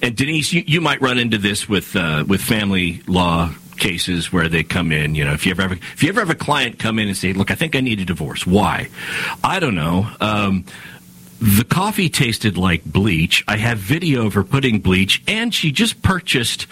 [0.01, 4.49] And Denise, you, you might run into this with uh, with family law cases where
[4.49, 5.15] they come in.
[5.15, 7.07] You know, if you ever have a, if you ever have a client come in
[7.07, 8.89] and say, "Look, I think I need a divorce." Why?
[9.43, 10.07] I don't know.
[10.19, 10.65] Um,
[11.39, 13.43] the coffee tasted like bleach.
[13.47, 16.67] I have video of her putting bleach, and she just purchased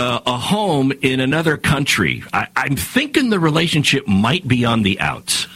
[0.00, 2.24] uh, a home in another country.
[2.32, 5.46] I, I'm thinking the relationship might be on the outs.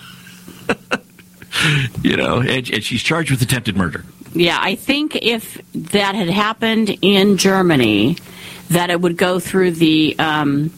[2.03, 4.05] you know, and, and she's charged with attempted murder.
[4.35, 8.19] Yeah, I think if that had happened in Germany,
[8.69, 10.73] that it would go through the um,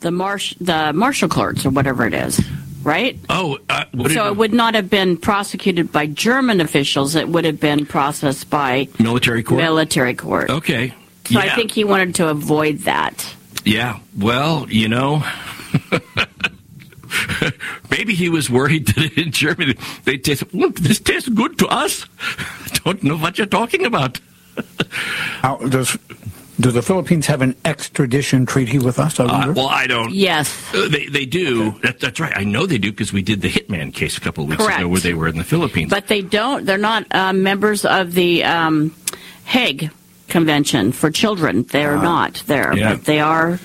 [0.00, 2.40] the marsh the marshal courts or whatever it is,
[2.82, 3.18] right?
[3.28, 7.14] Oh, uh, so it would not have been prosecuted by German officials.
[7.14, 9.60] It would have been processed by military court.
[9.60, 10.50] military court.
[10.50, 10.94] Okay.
[11.32, 13.34] So I think he wanted to avoid that.
[13.64, 15.22] Yeah, well, you know,
[17.90, 20.44] maybe he was worried that in Germany they taste.
[20.54, 22.06] "Look, this tastes good to us.
[22.84, 24.20] Don't know what you're talking about.
[25.40, 25.96] How, does
[26.60, 29.18] do the Philippines have an extradition treaty with us?
[29.18, 29.52] I Uh, wonder?
[29.54, 30.12] well, I don't.
[30.12, 31.72] Yes, Uh, they they do.
[31.82, 32.32] That, that's right.
[32.36, 34.80] I know they do because we did the Hitman case a couple of weeks Correct.
[34.80, 35.90] ago where they were in the Philippines.
[35.90, 36.66] But they don't.
[36.66, 38.94] They're not uh, members of the um,
[39.44, 39.90] Hague
[40.32, 41.64] Convention for Children.
[41.70, 42.02] They're Ah.
[42.02, 42.94] not there, Yeah.
[42.94, 43.60] but they are.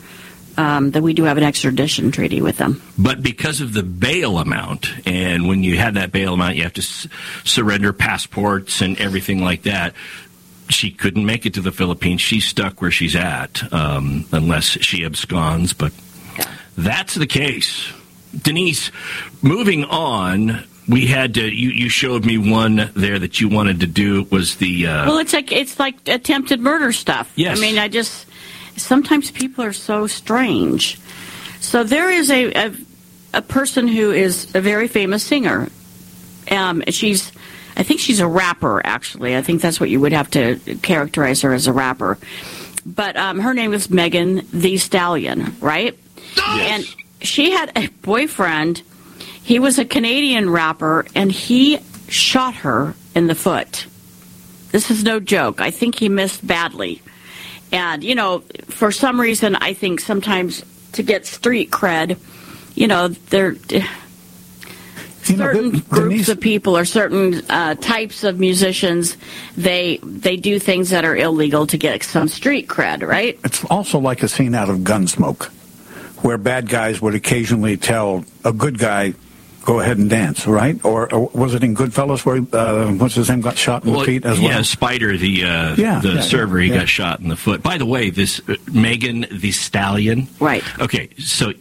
[0.58, 2.82] Um, that we do have an extradition treaty with them.
[2.98, 6.74] But because of the bail amount, and when you have that bail amount, you have
[6.74, 7.06] to s-
[7.44, 9.94] surrender passports and everything like that.
[10.70, 12.22] She couldn't make it to the Philippines.
[12.22, 15.74] She's stuck where she's at, um, unless she absconds.
[15.78, 15.94] But
[16.76, 17.86] that's the case.
[18.36, 18.92] Denise,
[19.42, 21.42] moving on, we had to.
[21.42, 24.88] You, you showed me one there that you wanted to do was the.
[24.88, 27.32] Uh, well, it's like it's like attempted murder stuff.
[27.36, 27.58] Yes.
[27.58, 28.26] I mean, I just
[28.78, 31.00] sometimes people are so strange.
[31.60, 32.76] So there is a a,
[33.34, 35.70] a person who is a very famous singer.
[36.50, 37.34] Um, she's,
[37.76, 38.82] I think she's a rapper.
[38.86, 42.18] Actually, I think that's what you would have to characterize her as a rapper.
[42.86, 45.98] But um, her name is Megan Thee Stallion, right?
[46.38, 46.88] And
[47.22, 48.82] she had a boyfriend.
[49.44, 53.86] He was a Canadian rapper, and he shot her in the foot.
[54.72, 55.62] This is no joke.
[55.62, 57.02] I think he missed badly.
[57.72, 62.18] And, you know, for some reason, I think sometimes to get street cred,
[62.76, 63.56] you know, there
[65.36, 69.18] certain groups of people or certain uh, types of musicians,
[69.58, 73.40] they they do things that are illegal to get some street cred, right?
[73.44, 75.50] It's also like a scene out of Gunsmoke,
[76.24, 79.14] where bad guys would occasionally tell a good guy,
[79.66, 80.84] "Go ahead and dance," right?
[80.84, 84.04] Or, or was it in Goodfellas where uh, what's his name got shot in the
[84.04, 84.50] feet as well?
[84.50, 86.80] yeah, Spider, the uh, Yeah, the yeah, server, he yeah.
[86.80, 87.62] got shot in the foot.
[87.64, 90.64] By the way, this uh, Megan Thee Stallion, right?
[90.80, 91.54] Okay, so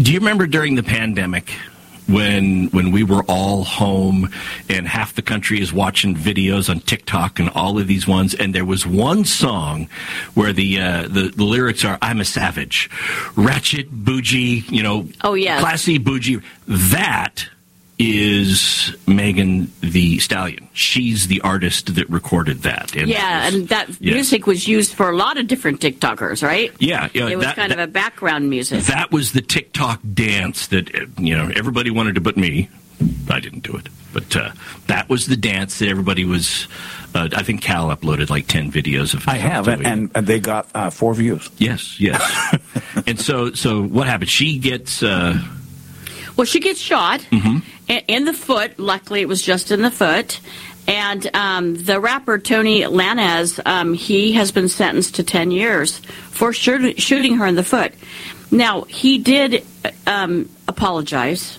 [0.00, 1.52] do you remember during the pandemic
[2.08, 4.30] when when we were all home
[4.68, 8.54] and half the country is watching videos on TikTok and all of these ones, and
[8.54, 9.88] there was one song
[10.34, 12.90] where the uh, the, the lyrics are "I'm a savage,
[13.36, 17.46] ratchet, bougie, you know, Oh, yeah classy, bougie." That
[17.98, 20.68] is Megan Thee Stallion.
[20.72, 22.94] She's the artist that recorded that.
[22.94, 24.14] And yeah, and that Yes.
[24.14, 26.72] music was used for a lot of different TikTokers, right?
[26.78, 28.84] Yeah, yeah, it was that- kind of a background music.
[28.84, 32.68] That was the TikTok dance that uh, you know everybody wanted to, but me.
[33.30, 33.88] I didn't do it.
[34.12, 34.50] But uh,
[34.88, 36.66] that was the dance that everybody was.
[37.14, 39.28] Uh, I think Cal uploaded like ten videos of.
[39.28, 41.48] I have, and, and, and they got uh, four views.
[41.58, 42.20] Yes, yes.
[43.06, 44.30] and so, so what happened?
[44.30, 45.02] She gets.
[46.38, 47.62] Uh, well, she gets shot Mhm.
[48.06, 48.78] in the foot.
[48.78, 50.40] Luckily, it was just in the foot.
[50.86, 56.52] And um, the rapper Tory Lanez, um, he has been sentenced to 10 years for
[56.52, 57.92] shoot- shooting her in the foot.
[58.50, 59.64] Now, he did
[60.06, 61.58] um, apologize.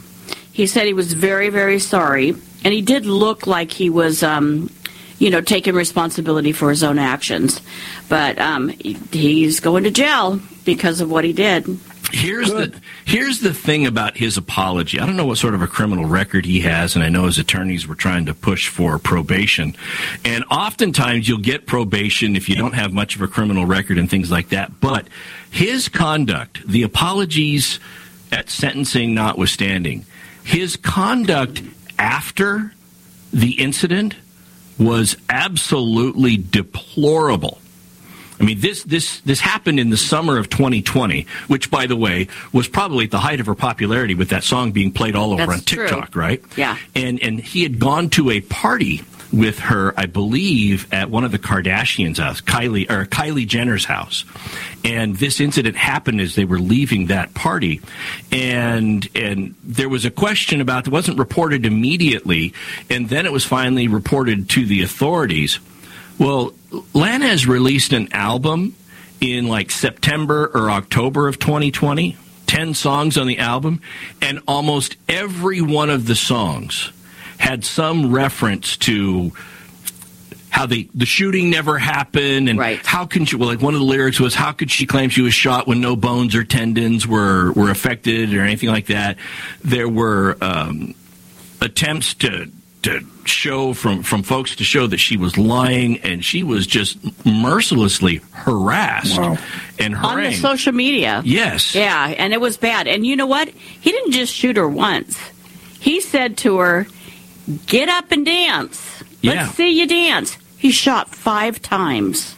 [0.52, 2.30] He said he was very, very sorry.
[2.64, 4.70] And he did look like he was, um,
[5.20, 7.62] you know, taking responsibility for his own actions.
[8.10, 11.68] But um, he's going to jail because of what he did.
[12.12, 15.00] Here's the here's the thing about his apology.
[15.00, 17.38] I don't know what sort of a criminal record he has, and I know his
[17.38, 19.76] attorneys were trying to push for probation.
[20.26, 24.10] And oftentimes you'll get probation if you don't have much of a criminal record and
[24.10, 24.80] things like that.
[24.80, 25.08] But
[25.50, 27.80] his conduct, the apologies
[28.32, 30.06] at sentencing notwithstanding,
[30.44, 31.62] his conduct
[31.98, 32.74] after
[33.32, 34.16] the incident
[34.78, 37.60] was absolutely deplorable.
[38.40, 42.28] I mean, this this this happened in the summer of 2020, which, by the way,
[42.54, 45.46] was probably at the height of her popularity with that song being played all over
[45.46, 46.22] That's on TikTok, true.
[46.22, 46.44] right?
[46.58, 46.78] Yeah.
[46.96, 51.32] And and he had gone to a party with her, I believe, at one of
[51.32, 54.26] the Kardashians' house, Kylie or Kylie Jenner's house.
[54.84, 57.82] And this incident happened as they were leaving that party,
[58.32, 62.54] and and there was a question about it wasn't reported immediately,
[62.90, 65.60] and then it was finally reported to the authorities.
[66.20, 66.52] Well,
[66.94, 68.76] Lanez has released an album
[69.22, 73.82] in like September or October of 2020, 10 songs on the album,
[74.22, 76.92] and almost every one of the songs
[77.38, 79.32] had some reference to
[80.50, 83.86] how they the shooting never happened and how can she well like one of the
[83.86, 87.54] lyrics was how could she claim she was shot when no bones or tendons were
[87.54, 89.18] were affected or anything like that?
[89.64, 90.96] There were um,
[91.62, 92.52] attempts to
[92.84, 96.98] to show from from folks to show that she was lying and she was just
[97.26, 99.18] mercilessly harassed
[99.80, 101.22] and on the social media.
[101.26, 101.76] Yes.
[101.76, 102.88] Yeah, and it was bad.
[102.88, 103.50] And you know what?
[103.50, 105.18] He didn't just shoot her once.
[105.80, 106.88] He said to her,
[107.68, 108.82] "Get up and dance.
[109.24, 109.52] Let's Yeah.
[109.52, 112.36] see you dance." He shot five times.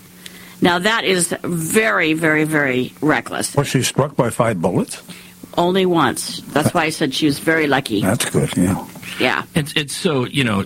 [0.62, 3.56] Now that is very, very, very reckless.
[3.56, 5.02] Was she struck by five bullets?
[5.58, 6.42] Only once.
[6.54, 8.02] That's why I said she was very lucky.
[8.02, 8.88] That's good, yeah.
[9.20, 9.44] Yeah.
[9.54, 10.66] It's it's so you know,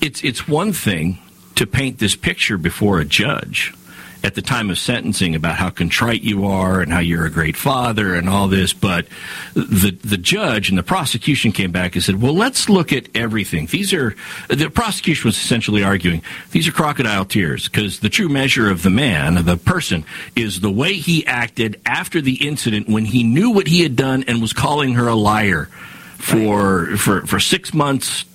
[0.00, 1.18] it's it's one thing
[1.56, 3.74] to paint this picture before a judge
[4.22, 7.56] at the time of sentencing about how contrite you are and how you're a great
[7.56, 9.06] father and all this, but
[9.54, 13.66] the the judge and the prosecution came back and said, "Well, let's look at everything.
[13.66, 14.14] These are
[14.48, 18.90] the prosecution was essentially arguing these are crocodile tears because the true measure of the
[18.90, 20.04] man, the person,
[20.36, 24.24] is the way he acted after the incident when he knew what he had done
[24.26, 25.68] and was calling her a liar."
[26.20, 28.26] for for for six months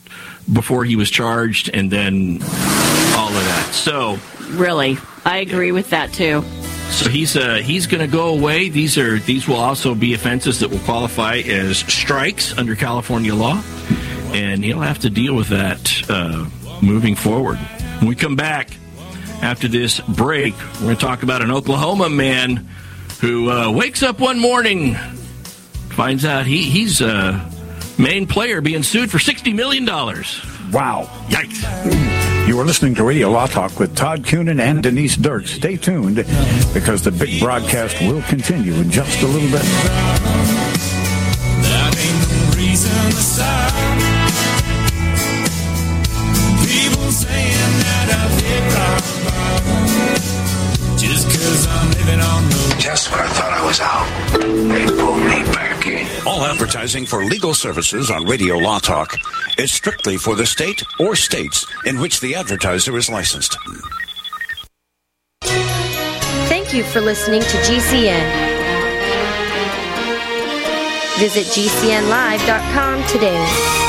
[0.51, 2.41] before he was charged, and then
[3.15, 3.69] all of that.
[3.73, 4.17] So
[4.51, 4.97] Really.
[5.25, 6.43] I agree with that too.
[6.91, 8.69] so he's uh, he's going to go away.
[8.69, 13.61] These are these will also be offenses that will qualify as strikes under California law,
[14.33, 16.47] and he'll have to deal with that uh,
[16.81, 17.57] moving forward.
[17.99, 18.69] When we come back
[19.41, 22.69] after this break, we're going to talk about an Oklahoma man
[23.19, 24.93] who uh, wakes up one morning,
[25.89, 27.51] finds out he he's a
[27.97, 30.41] main player being sued for sixty million dollars.
[30.71, 31.09] Wow.
[31.27, 31.63] Yikes.
[32.47, 35.47] You are listening to Radio Law Talk with Todd Cunin and Denise Dirk.
[35.47, 36.17] Stay tuned
[36.73, 39.61] because the big broadcast will continue in just a little bit.
[41.61, 43.73] That ain't no reason to stop.
[46.61, 50.97] People saying that I've hit rock bottom.
[50.97, 52.75] Just cause I'm living on the.
[52.79, 54.07] Just when I thought I was out,
[54.69, 56.07] they pulled me back in.
[56.25, 59.17] All advertising for legal services on Radio Law Talk
[59.57, 63.57] is strictly for the state or states in which the advertiser is licensed.
[65.41, 68.55] Thank you for listening to GCN.
[71.19, 73.85] Visit GCNlive.com today.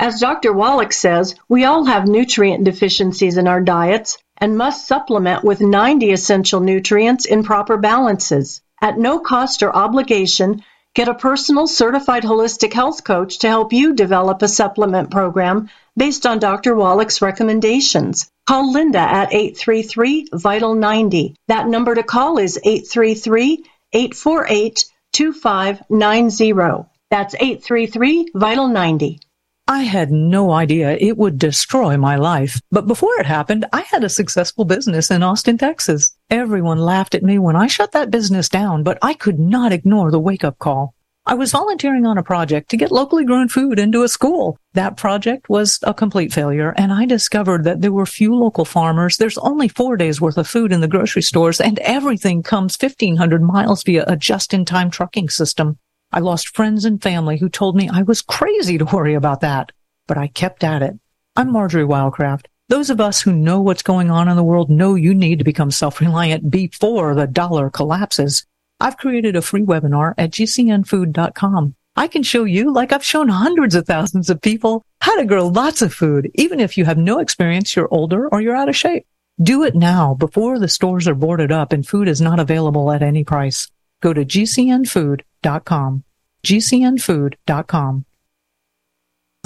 [0.00, 0.52] As Dr.
[0.52, 6.12] Wallach says, we all have nutrient deficiencies in our diets and must supplement with 90
[6.12, 8.60] essential nutrients in proper balances.
[8.80, 10.62] At no cost or obligation,
[10.94, 16.26] get a personal certified holistic health coach to help you develop a supplement program based
[16.26, 16.74] on Dr.
[16.74, 18.30] Wallach's recommendations.
[18.46, 21.34] Call Linda at 833 Vital 90.
[21.48, 26.88] That number to call is 833 848 2590.
[27.10, 29.20] That's 833 Vital 90.
[29.66, 32.60] I had no idea it would destroy my life.
[32.70, 36.16] But before it happened, I had a successful business in Austin, Texas.
[36.30, 40.10] Everyone laughed at me when I shut that business down, but I could not ignore
[40.10, 40.94] the wake up call.
[41.24, 44.58] I was volunteering on a project to get locally grown food into a school.
[44.74, 49.16] That project was a complete failure, and I discovered that there were few local farmers.
[49.16, 53.42] There's only four days worth of food in the grocery stores, and everything comes 1,500
[53.42, 55.78] miles via a just-in-time trucking system.
[56.12, 59.72] I lost friends and family who told me I was crazy to worry about that,
[60.06, 60.92] but I kept at it.
[61.36, 62.48] I'm Marjorie Wildcraft.
[62.68, 65.44] Those of us who know what's going on in the world know you need to
[65.44, 68.44] become self-reliant before the dollar collapses.
[68.78, 71.74] I've created a free webinar at gcnfood.com.
[71.96, 75.46] I can show you, like I've shown hundreds of thousands of people, how to grow
[75.46, 78.76] lots of food, even if you have no experience, you're older, or you're out of
[78.76, 79.06] shape.
[79.40, 83.02] Do it now before the stores are boarded up and food is not available at
[83.02, 83.70] any price.
[84.02, 86.04] Go to gcnfood.com.
[86.44, 88.04] gcnfood.com.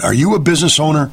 [0.02, 1.12] Are you a business owner?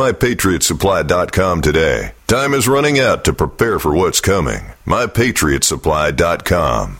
[0.00, 2.12] mypatriotsupply.com today.
[2.26, 4.72] Time is running out to prepare for what's coming.
[4.86, 6.99] mypatriotsupply.com.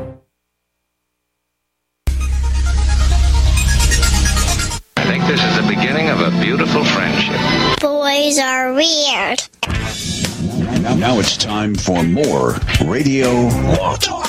[6.57, 7.79] beautiful friendship.
[7.79, 9.41] Boys are weird.
[10.83, 14.27] Now, now it's time for more Radio Law Talk.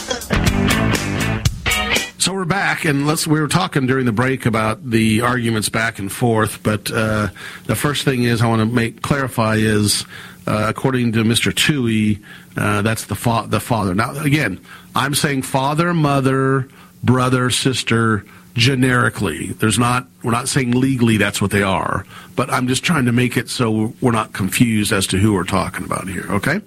[2.19, 3.27] So we're back, and let's.
[3.27, 7.31] We were talking during the break about the arguments back and forth, but uh,
[7.65, 10.05] the first thing is I want to make clarify is,
[10.47, 11.51] uh, according to Mr.
[11.51, 12.23] Tuohy,
[12.57, 13.97] uh, that's the fa- the father.
[13.97, 14.61] Now, again,
[14.95, 16.69] I'm saying father, mother,
[17.03, 19.49] brother, sister, generically.
[19.53, 20.07] There's not.
[20.23, 22.05] We're not saying legally that's what they are,
[22.37, 25.45] but I'm just trying to make it so we're not confused as to who we're
[25.45, 26.27] talking about here.
[26.31, 26.61] Okay.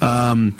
[0.00, 0.56] Um,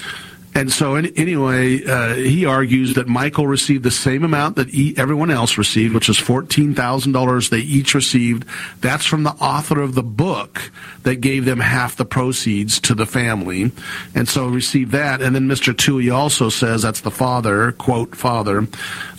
[0.55, 5.31] and so, anyway, uh, he argues that Michael received the same amount that e- everyone
[5.31, 8.45] else received, which is $14,000 they each received.
[8.83, 10.71] That's from the author of the book
[11.05, 13.73] that gave them half the proceeds to the family.
[14.15, 15.23] And so received that.
[15.23, 15.73] And then Mr.
[15.73, 18.69] Tuohy also says, that's the father, quote, father,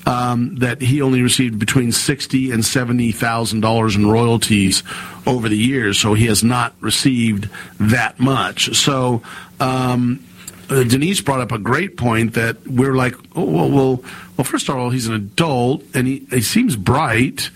[0.05, 4.83] um, that he only received between sixty and $70,000 in royalties
[5.25, 5.97] over the years.
[5.99, 8.75] So he has not received that much.
[8.77, 9.23] So,
[9.59, 10.23] um,
[10.69, 14.03] uh, Denise brought up a great point that we're like, oh, well, well,
[14.37, 17.49] well first of all, he's an adult and he, he seems bright.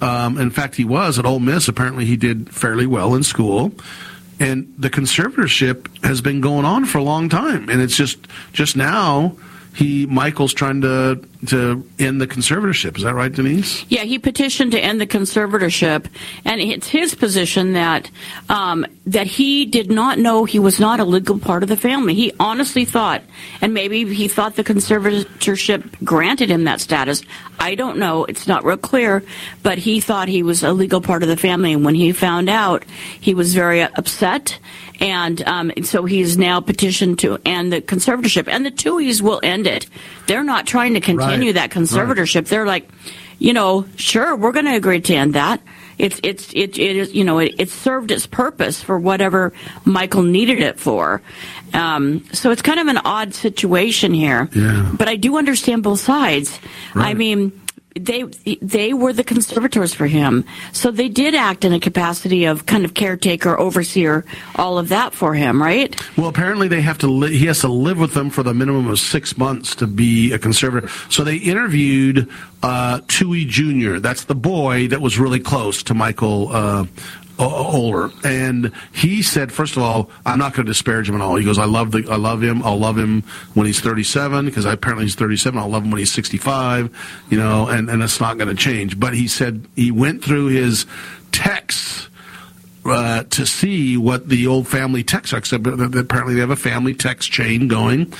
[0.00, 1.68] Um, in fact, he was at Ole Miss.
[1.68, 3.72] Apparently, he did fairly well in school.
[4.40, 7.68] And the conservatorship has been going on for a long time.
[7.68, 9.36] And it's just, just now,
[9.74, 12.96] he, Michael's trying to to end the conservatorship.
[12.96, 13.84] Is that right, Denise?
[13.88, 16.06] Yeah, he petitioned to end the conservatorship,
[16.44, 18.10] and it's his position that
[18.48, 22.14] um, that he did not know he was not a legal part of the family.
[22.14, 23.22] He honestly thought,
[23.60, 27.22] and maybe he thought the conservatorship granted him that status.
[27.58, 29.22] I don't know; it's not real clear,
[29.62, 32.48] but he thought he was a legal part of the family, and when he found
[32.48, 32.84] out,
[33.20, 34.58] he was very upset.
[35.00, 39.66] And um, so he's now petitioned to end the conservatorship, and the Tuohys will end
[39.66, 39.86] it.
[40.26, 41.54] They're not trying to continue Right.
[41.54, 42.48] that conservatorship.
[42.48, 42.88] They're like,
[43.38, 45.60] you know, sure, we're going to agree to end that.
[45.96, 49.52] It's it's it, it is you know it, it served its purpose for whatever
[49.84, 51.22] Michael needed it for.
[51.72, 54.48] Um, so it's kind of an odd situation here.
[54.52, 54.92] Yeah.
[54.96, 56.58] But I do understand both sides.
[56.94, 57.10] Right.
[57.10, 57.63] I mean,
[57.94, 58.24] they
[58.60, 62.84] they were the conservators for him, so they did act in a capacity of kind
[62.84, 64.24] of caretaker, overseer,
[64.56, 65.94] all of that for him, right?
[66.16, 67.06] Well, apparently they have to.
[67.06, 70.32] Li- he has to live with them for the minimum of six months to be
[70.32, 70.88] a conservator.
[71.08, 72.28] So they interviewed
[72.64, 73.98] uh, Tuohy Jr.
[74.00, 76.48] That's the boy that was really close to Michael.
[76.50, 76.86] Uh,
[77.38, 81.20] O- Oler, and he said, first of all, I'm not going to disparage him at
[81.20, 81.34] all.
[81.34, 82.62] He goes, I love the, I love him.
[82.62, 83.22] I'll love him
[83.54, 85.58] when he's 37 because apparently he's 37.
[85.58, 89.00] I'll love him when he's 65, you know, and and it's not going to change.
[89.00, 90.86] But he said he went through his
[91.32, 92.08] texts
[92.84, 95.32] uh, to see what the old family text.
[95.32, 98.12] Except apparently they have a family text chain going,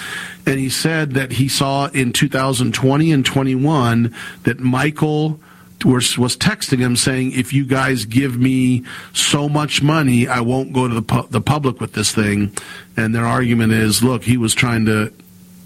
[0.47, 5.39] and he said that he saw in 2020 and 21 that Michael
[5.85, 10.73] was was texting him saying, "If you guys give me so much money, I won't
[10.73, 12.57] go to the pu- the public with this thing."
[12.97, 15.13] And their argument is, look, he was trying to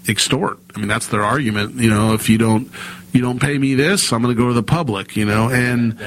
[0.07, 0.59] extort.
[0.75, 1.75] I mean, that's their argument.
[1.75, 2.69] You know, if you don't
[3.13, 5.15] you don't pay me this, I'm going to go to the public.
[5.15, 5.97] You know, and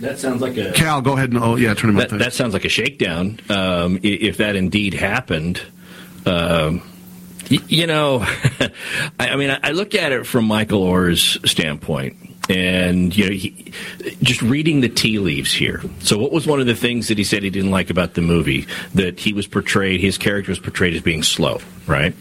[0.00, 2.18] That sounds like a Cal, go ahead and oh yeah, turn him up that, there.
[2.20, 3.38] that sounds like a shakedown.
[3.48, 5.60] Um, if that indeed happened,
[6.26, 6.82] um,
[7.48, 8.20] you know,
[9.20, 12.16] I, I mean, I, I look at it from Michael Oher's standpoint.
[12.52, 13.72] And you know, he,
[14.22, 15.80] just reading the tea leaves here.
[16.00, 18.20] So, what was one of the things that he said he didn't like about the
[18.20, 18.66] movie?
[18.94, 22.14] That he was portrayed, his character was portrayed as being slow, right?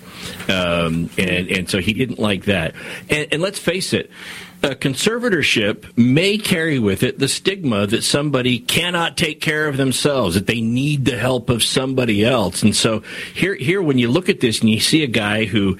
[0.47, 2.75] Um, and and so he didn't like that.
[3.09, 4.09] And, and let's face it,
[4.63, 10.35] a conservatorship may carry with it the stigma that somebody cannot take care of themselves,
[10.35, 12.63] that they need the help of somebody else.
[12.63, 13.01] And so
[13.33, 15.77] here, here, when you look at this and you see a guy who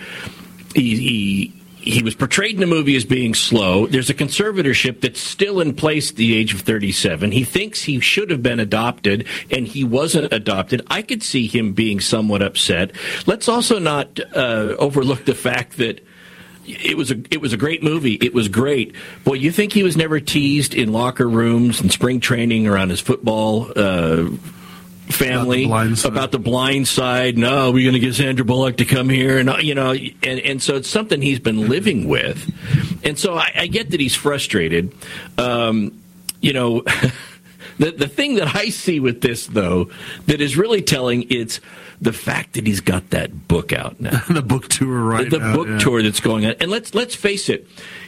[0.73, 3.87] he, he he was portrayed in the movie as being slow.
[3.87, 7.31] There's a conservatorship that's still in place at the age of 37.
[7.31, 10.85] He thinks he should have been adopted, and he wasn't adopted.
[10.87, 12.91] I could see him being somewhat upset.
[13.25, 16.05] Let's also not uh, overlook the fact that
[16.67, 18.13] it was a it was a great movie.
[18.13, 18.95] It was great.
[19.23, 23.01] Boy, you think he was never teased in locker rooms and spring training around his
[23.01, 24.29] football uh,
[25.11, 27.37] family about the blind side.
[27.37, 30.61] No, we're going to get Sandra Bullock to come here, and you know, and and
[30.61, 32.51] so it's something he's been living with,
[33.03, 34.93] and so I, I get that he's frustrated.
[35.37, 35.99] Um,
[36.41, 36.83] you know.
[37.77, 39.89] The, the thing that I see with this, though,
[40.27, 41.59] that is really telling, it's
[41.99, 44.21] the fact that he's got that book out now.
[44.29, 45.79] the book tour right The, the now, book yeah.
[45.79, 46.55] tour that's going on.
[46.59, 47.67] And let's let's face it,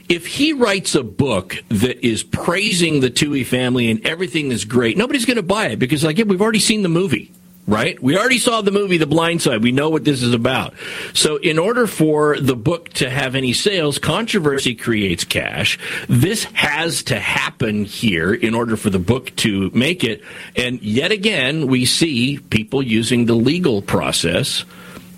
[0.09, 4.97] if he writes a book that is praising the Tuohy family and everything is great,
[4.97, 7.31] nobody's going to buy it because, like, yeah, we've already seen the movie.
[7.65, 8.01] Right?
[8.03, 9.63] We already saw the movie The Blind Side.
[9.63, 10.73] We know what this is about.
[11.13, 15.79] So, in order for the book to have any sales, controversy creates cash.
[16.09, 20.23] This has to happen here in order for the book to make it.
[20.57, 24.65] And yet again, we see people using the legal process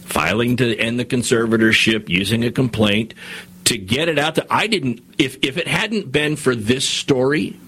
[0.05, 3.15] filing to end the conservatorship, using a complaint
[3.65, 4.35] to get it out.
[4.35, 5.03] To, I didn't.
[5.17, 7.59] If if it hadn't been for this story,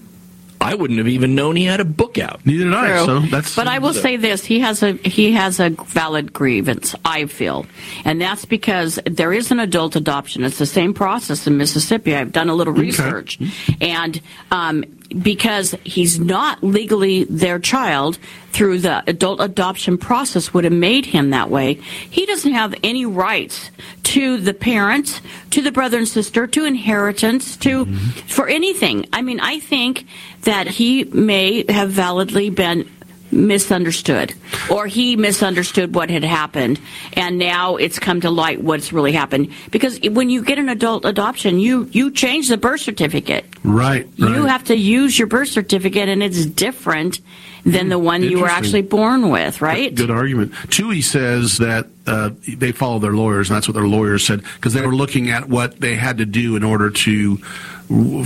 [0.60, 2.46] I wouldn't have even known he had a book out.
[2.46, 2.88] Neither did I.
[2.88, 3.06] True.
[3.06, 3.56] So that's.
[3.56, 6.96] but I will say this: he has a he has a valid grievance.
[7.06, 7.66] I feel,
[8.06, 10.44] and that's because there is an adult adoption.
[10.44, 12.16] It's the same process in Mississippi.
[12.16, 13.40] I've done a little research,
[13.82, 14.20] and
[14.52, 18.18] um, because he's not legally their child
[18.52, 21.76] through the adult adoption process would have made him that way.
[21.76, 23.72] He doesn't have any rights
[24.04, 28.10] to the parents, to the brother and sister, to inheritance, to mm-hmm.
[28.28, 29.06] for anything.
[29.14, 30.08] I mean, I think
[30.42, 32.90] that he may have validly been
[33.38, 34.34] misunderstood
[34.70, 36.80] or he misunderstood what had happened
[37.14, 41.06] and now it's come to light what's really happened because when you get an adult
[41.06, 44.08] adoption you you change the birth certificate Right.
[44.16, 47.20] you have to use your birth certificate and it's different
[47.64, 50.52] than the one you were actually born with right Good argument.
[50.70, 54.74] Tuohy says that uh, they follow their lawyers, and that's what their lawyers said because
[54.74, 57.36] they were looking at what they had to do in order to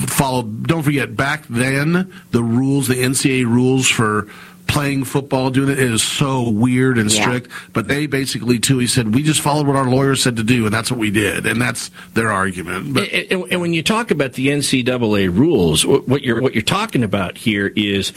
[0.07, 0.43] follow.
[0.43, 4.27] Don't forget, back then the rules, the NCAA rules for
[4.71, 7.21] playing football, doing it, it is so weird and Yeah.
[7.21, 7.51] strict.
[7.73, 10.65] But they basically too, he said, we just followed what our lawyer said to do,
[10.65, 12.93] and that's what we did, and that's their argument.
[12.93, 16.61] But and, and- and when you talk about the NCAA rules, what you're what you're
[16.63, 18.13] talking about here is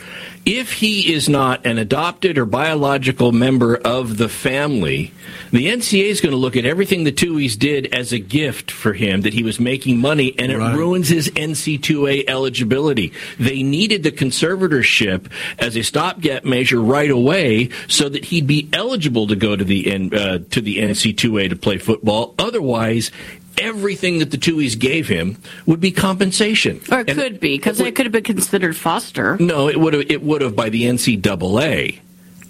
[0.47, 5.11] if he is not an adopted or biological member of the family,
[5.53, 8.93] the NCAA is going to look at everything the Tuohys did as a gift for
[8.93, 13.13] him that he was making money, and it ruins his NCAA eligibility.
[13.39, 15.27] They needed the conservatorship
[15.59, 19.91] as a stopgap measure right away so that he'd be eligible to go to the
[19.91, 22.35] uh, to the NCAA to play football.
[22.39, 23.11] Otherwise.
[23.57, 26.81] Everything that the Tuohys gave him would be compensation.
[26.91, 29.37] Or it could be, because it could have been considered foster.
[29.39, 30.11] No, it would have.
[30.11, 32.01] It would have by the NCAA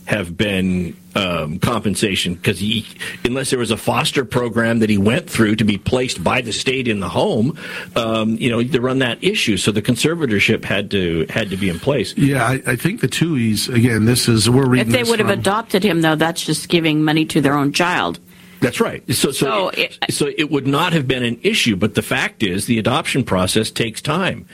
[0.07, 2.87] have been um, compensation because he,
[3.25, 6.53] unless there was a foster program that he went through to be placed by the
[6.53, 7.59] state in the home,
[7.97, 9.57] um, you know, to run that issue.
[9.57, 12.17] So the conservatorship had to had to be in place.
[12.17, 14.05] yeah, I, I think the Tuohys again.
[14.05, 14.89] This is we're reading.
[14.89, 17.73] If they this would have adopted him, though, that's just giving money to their own
[17.73, 18.19] child.
[18.65, 19.03] That's right.
[19.15, 22.67] So, so, it, so it would not have been an issue, but the fact is
[22.67, 24.47] the adoption process takes time.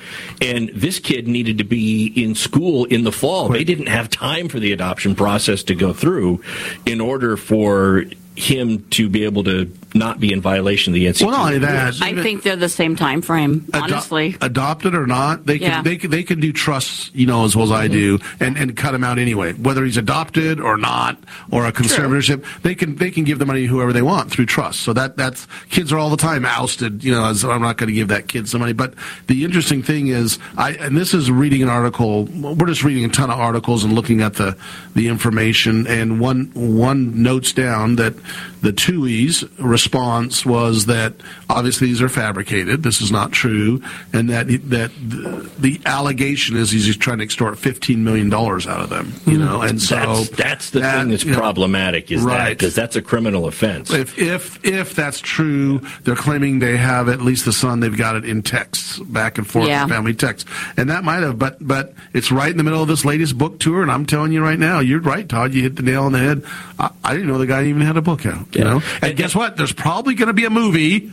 [0.42, 3.48] And this kid needed to be in school in the fall.
[3.48, 6.42] They didn't have time for the adoption process to go through
[6.86, 8.04] in order for
[8.40, 11.22] him to be able to not be in violation of the NCAA.
[11.26, 14.36] Well, not only that, I think they're the same time frame, honestly.
[14.40, 15.82] adopted or not, they can Yeah.
[15.82, 17.92] they can they can do trusts, you know, as well as I mm-hmm.
[17.92, 19.52] do, and, and cut him out anyway.
[19.52, 21.18] Whether he's adopted or not,
[21.50, 24.46] or a conservatorship, they can they can give the money to whoever they want through
[24.46, 24.80] trust.
[24.80, 27.02] So that that's kids are all the time ousted.
[27.02, 28.72] You know, as I'm not going to give that kid some money.
[28.72, 28.94] But
[29.26, 32.24] the interesting thing is, I and this is reading an article.
[32.24, 34.56] We're just reading a ton of articles and looking at the
[34.94, 35.86] the information.
[35.86, 38.14] And one one notes down that
[38.60, 41.14] the Tuohy's response was that
[41.48, 42.82] obviously these are fabricated.
[42.82, 47.24] This is not true, and that that the, the allegation is he's just trying to
[47.24, 49.14] extort fifteen million dollars out of them.
[49.26, 49.44] You hmm.
[49.44, 52.58] know, and so that's, that's the that, thing that's you know, problematic is that right.
[52.58, 53.90] because that's a criminal offense.
[53.90, 57.80] If if if that's true, they're claiming they have at least the son.
[57.80, 59.86] They've got it in texts, back and forth, Yeah.
[59.86, 61.38] family texts, and that might have.
[61.38, 64.32] But but it's right in the middle of this latest book tour, and I'm telling
[64.32, 65.54] you right now, you're right, Todd.
[65.54, 66.44] You hit the nail on the head.
[66.78, 69.56] I, I didn't know the guy even had a book You know, and, guess what?
[69.56, 71.10] There's probably going to be a movie.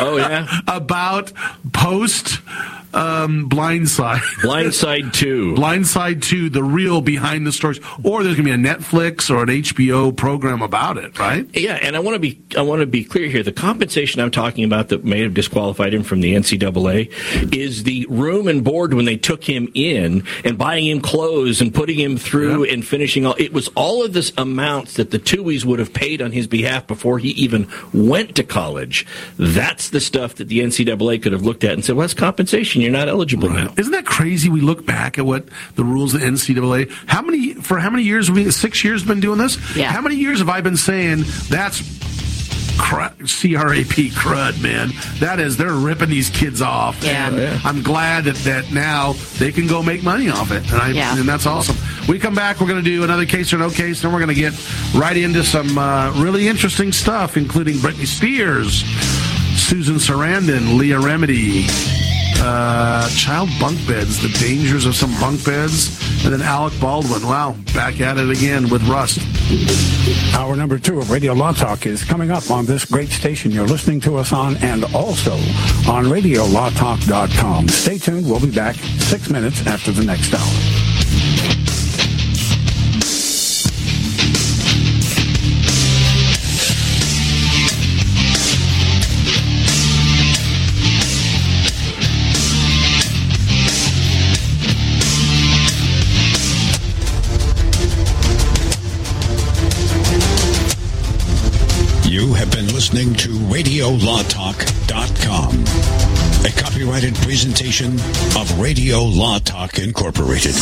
[0.00, 1.32] Oh yeah, about
[1.72, 2.40] post
[2.92, 4.22] um, Blind Side.
[4.42, 5.54] Blind Side Two.
[5.54, 9.30] Blind Side Two, the real behind the stories, or there's going to be a Netflix
[9.30, 11.48] or an HBO program about it, right?
[11.54, 13.42] Yeah, and I want to be I want to be clear here.
[13.42, 18.06] The compensation I'm talking about that may have disqualified him from the NCAA is the
[18.08, 22.16] room and board when they took him in and buying him clothes and putting him
[22.16, 23.36] through and finishing all.
[23.38, 26.86] It was all of this amounts that the Tuohys would have paid on his behalf
[26.86, 29.06] before he even went to college.
[29.38, 32.80] That's the stuff that the NCAA could have looked at and said, "Well, that's compensation.
[32.82, 34.48] You're not eligible now." Isn't that crazy?
[34.48, 36.90] We look back at what the rules of the NCAA.
[37.06, 38.28] How many for how many years?
[38.28, 39.56] have We six years been doing this.
[39.76, 39.92] Yeah.
[39.92, 41.80] How many years have I been saying that's
[42.78, 44.90] cra- CRAP crud, man?
[45.20, 47.02] That is they're ripping these kids off.
[47.02, 47.26] Yeah.
[47.28, 47.60] And Oh, yeah.
[47.64, 51.16] I'm glad that, that now they can go make money off it, and, I, Yeah.
[51.18, 51.76] and that's awesome.
[52.08, 52.60] We come back.
[52.60, 54.02] We're going to do another case or no case.
[54.02, 54.54] Then we're going to get
[54.94, 58.82] right into some uh, really interesting stuff, including Britney Spears,
[59.56, 61.66] Susan Sarandon, Leah Remini
[62.42, 67.22] uh, child bunk beds, the dangers of some bunk beds, and then Alec Baldwin.
[67.26, 69.18] Wow, back at it again with Rust.
[70.34, 73.66] Hour number two of Radio Law Talk is coming up on this great station you're
[73.66, 75.34] listening to us on and also
[75.90, 77.68] on RadioLawTalk.com.
[77.68, 78.26] Stay tuned.
[78.26, 80.79] We'll be back six minutes after the next hour.
[103.80, 105.64] RadioLawTalk.com,
[106.44, 107.94] a copyrighted presentation
[108.38, 110.54] of Radio Law Talk Incorporated.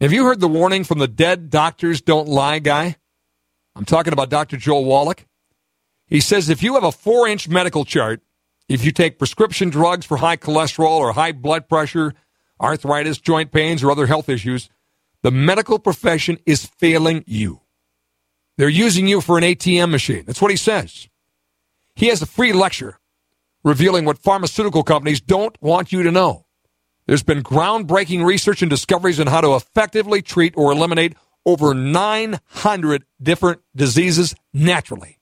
[0.00, 2.96] Have you heard the warning from the dead doctors don't lie guy?
[3.76, 4.56] I'm talking about Dr.
[4.56, 5.24] Joel Wallach.
[6.12, 8.20] He says if you have a four inch medical chart,
[8.68, 12.12] if you take prescription drugs for high cholesterol or high blood pressure,
[12.60, 14.68] arthritis, joint pains, or other health issues,
[15.22, 17.62] the medical profession is failing you.
[18.58, 20.24] They're using you for an ATM machine.
[20.26, 21.08] That's what he says.
[21.94, 22.98] He has a free lecture
[23.64, 26.44] revealing what pharmaceutical companies don't want you to know.
[27.06, 31.14] There's been groundbreaking research and discoveries on how to effectively treat or eliminate
[31.46, 35.21] over 900 different diseases naturally.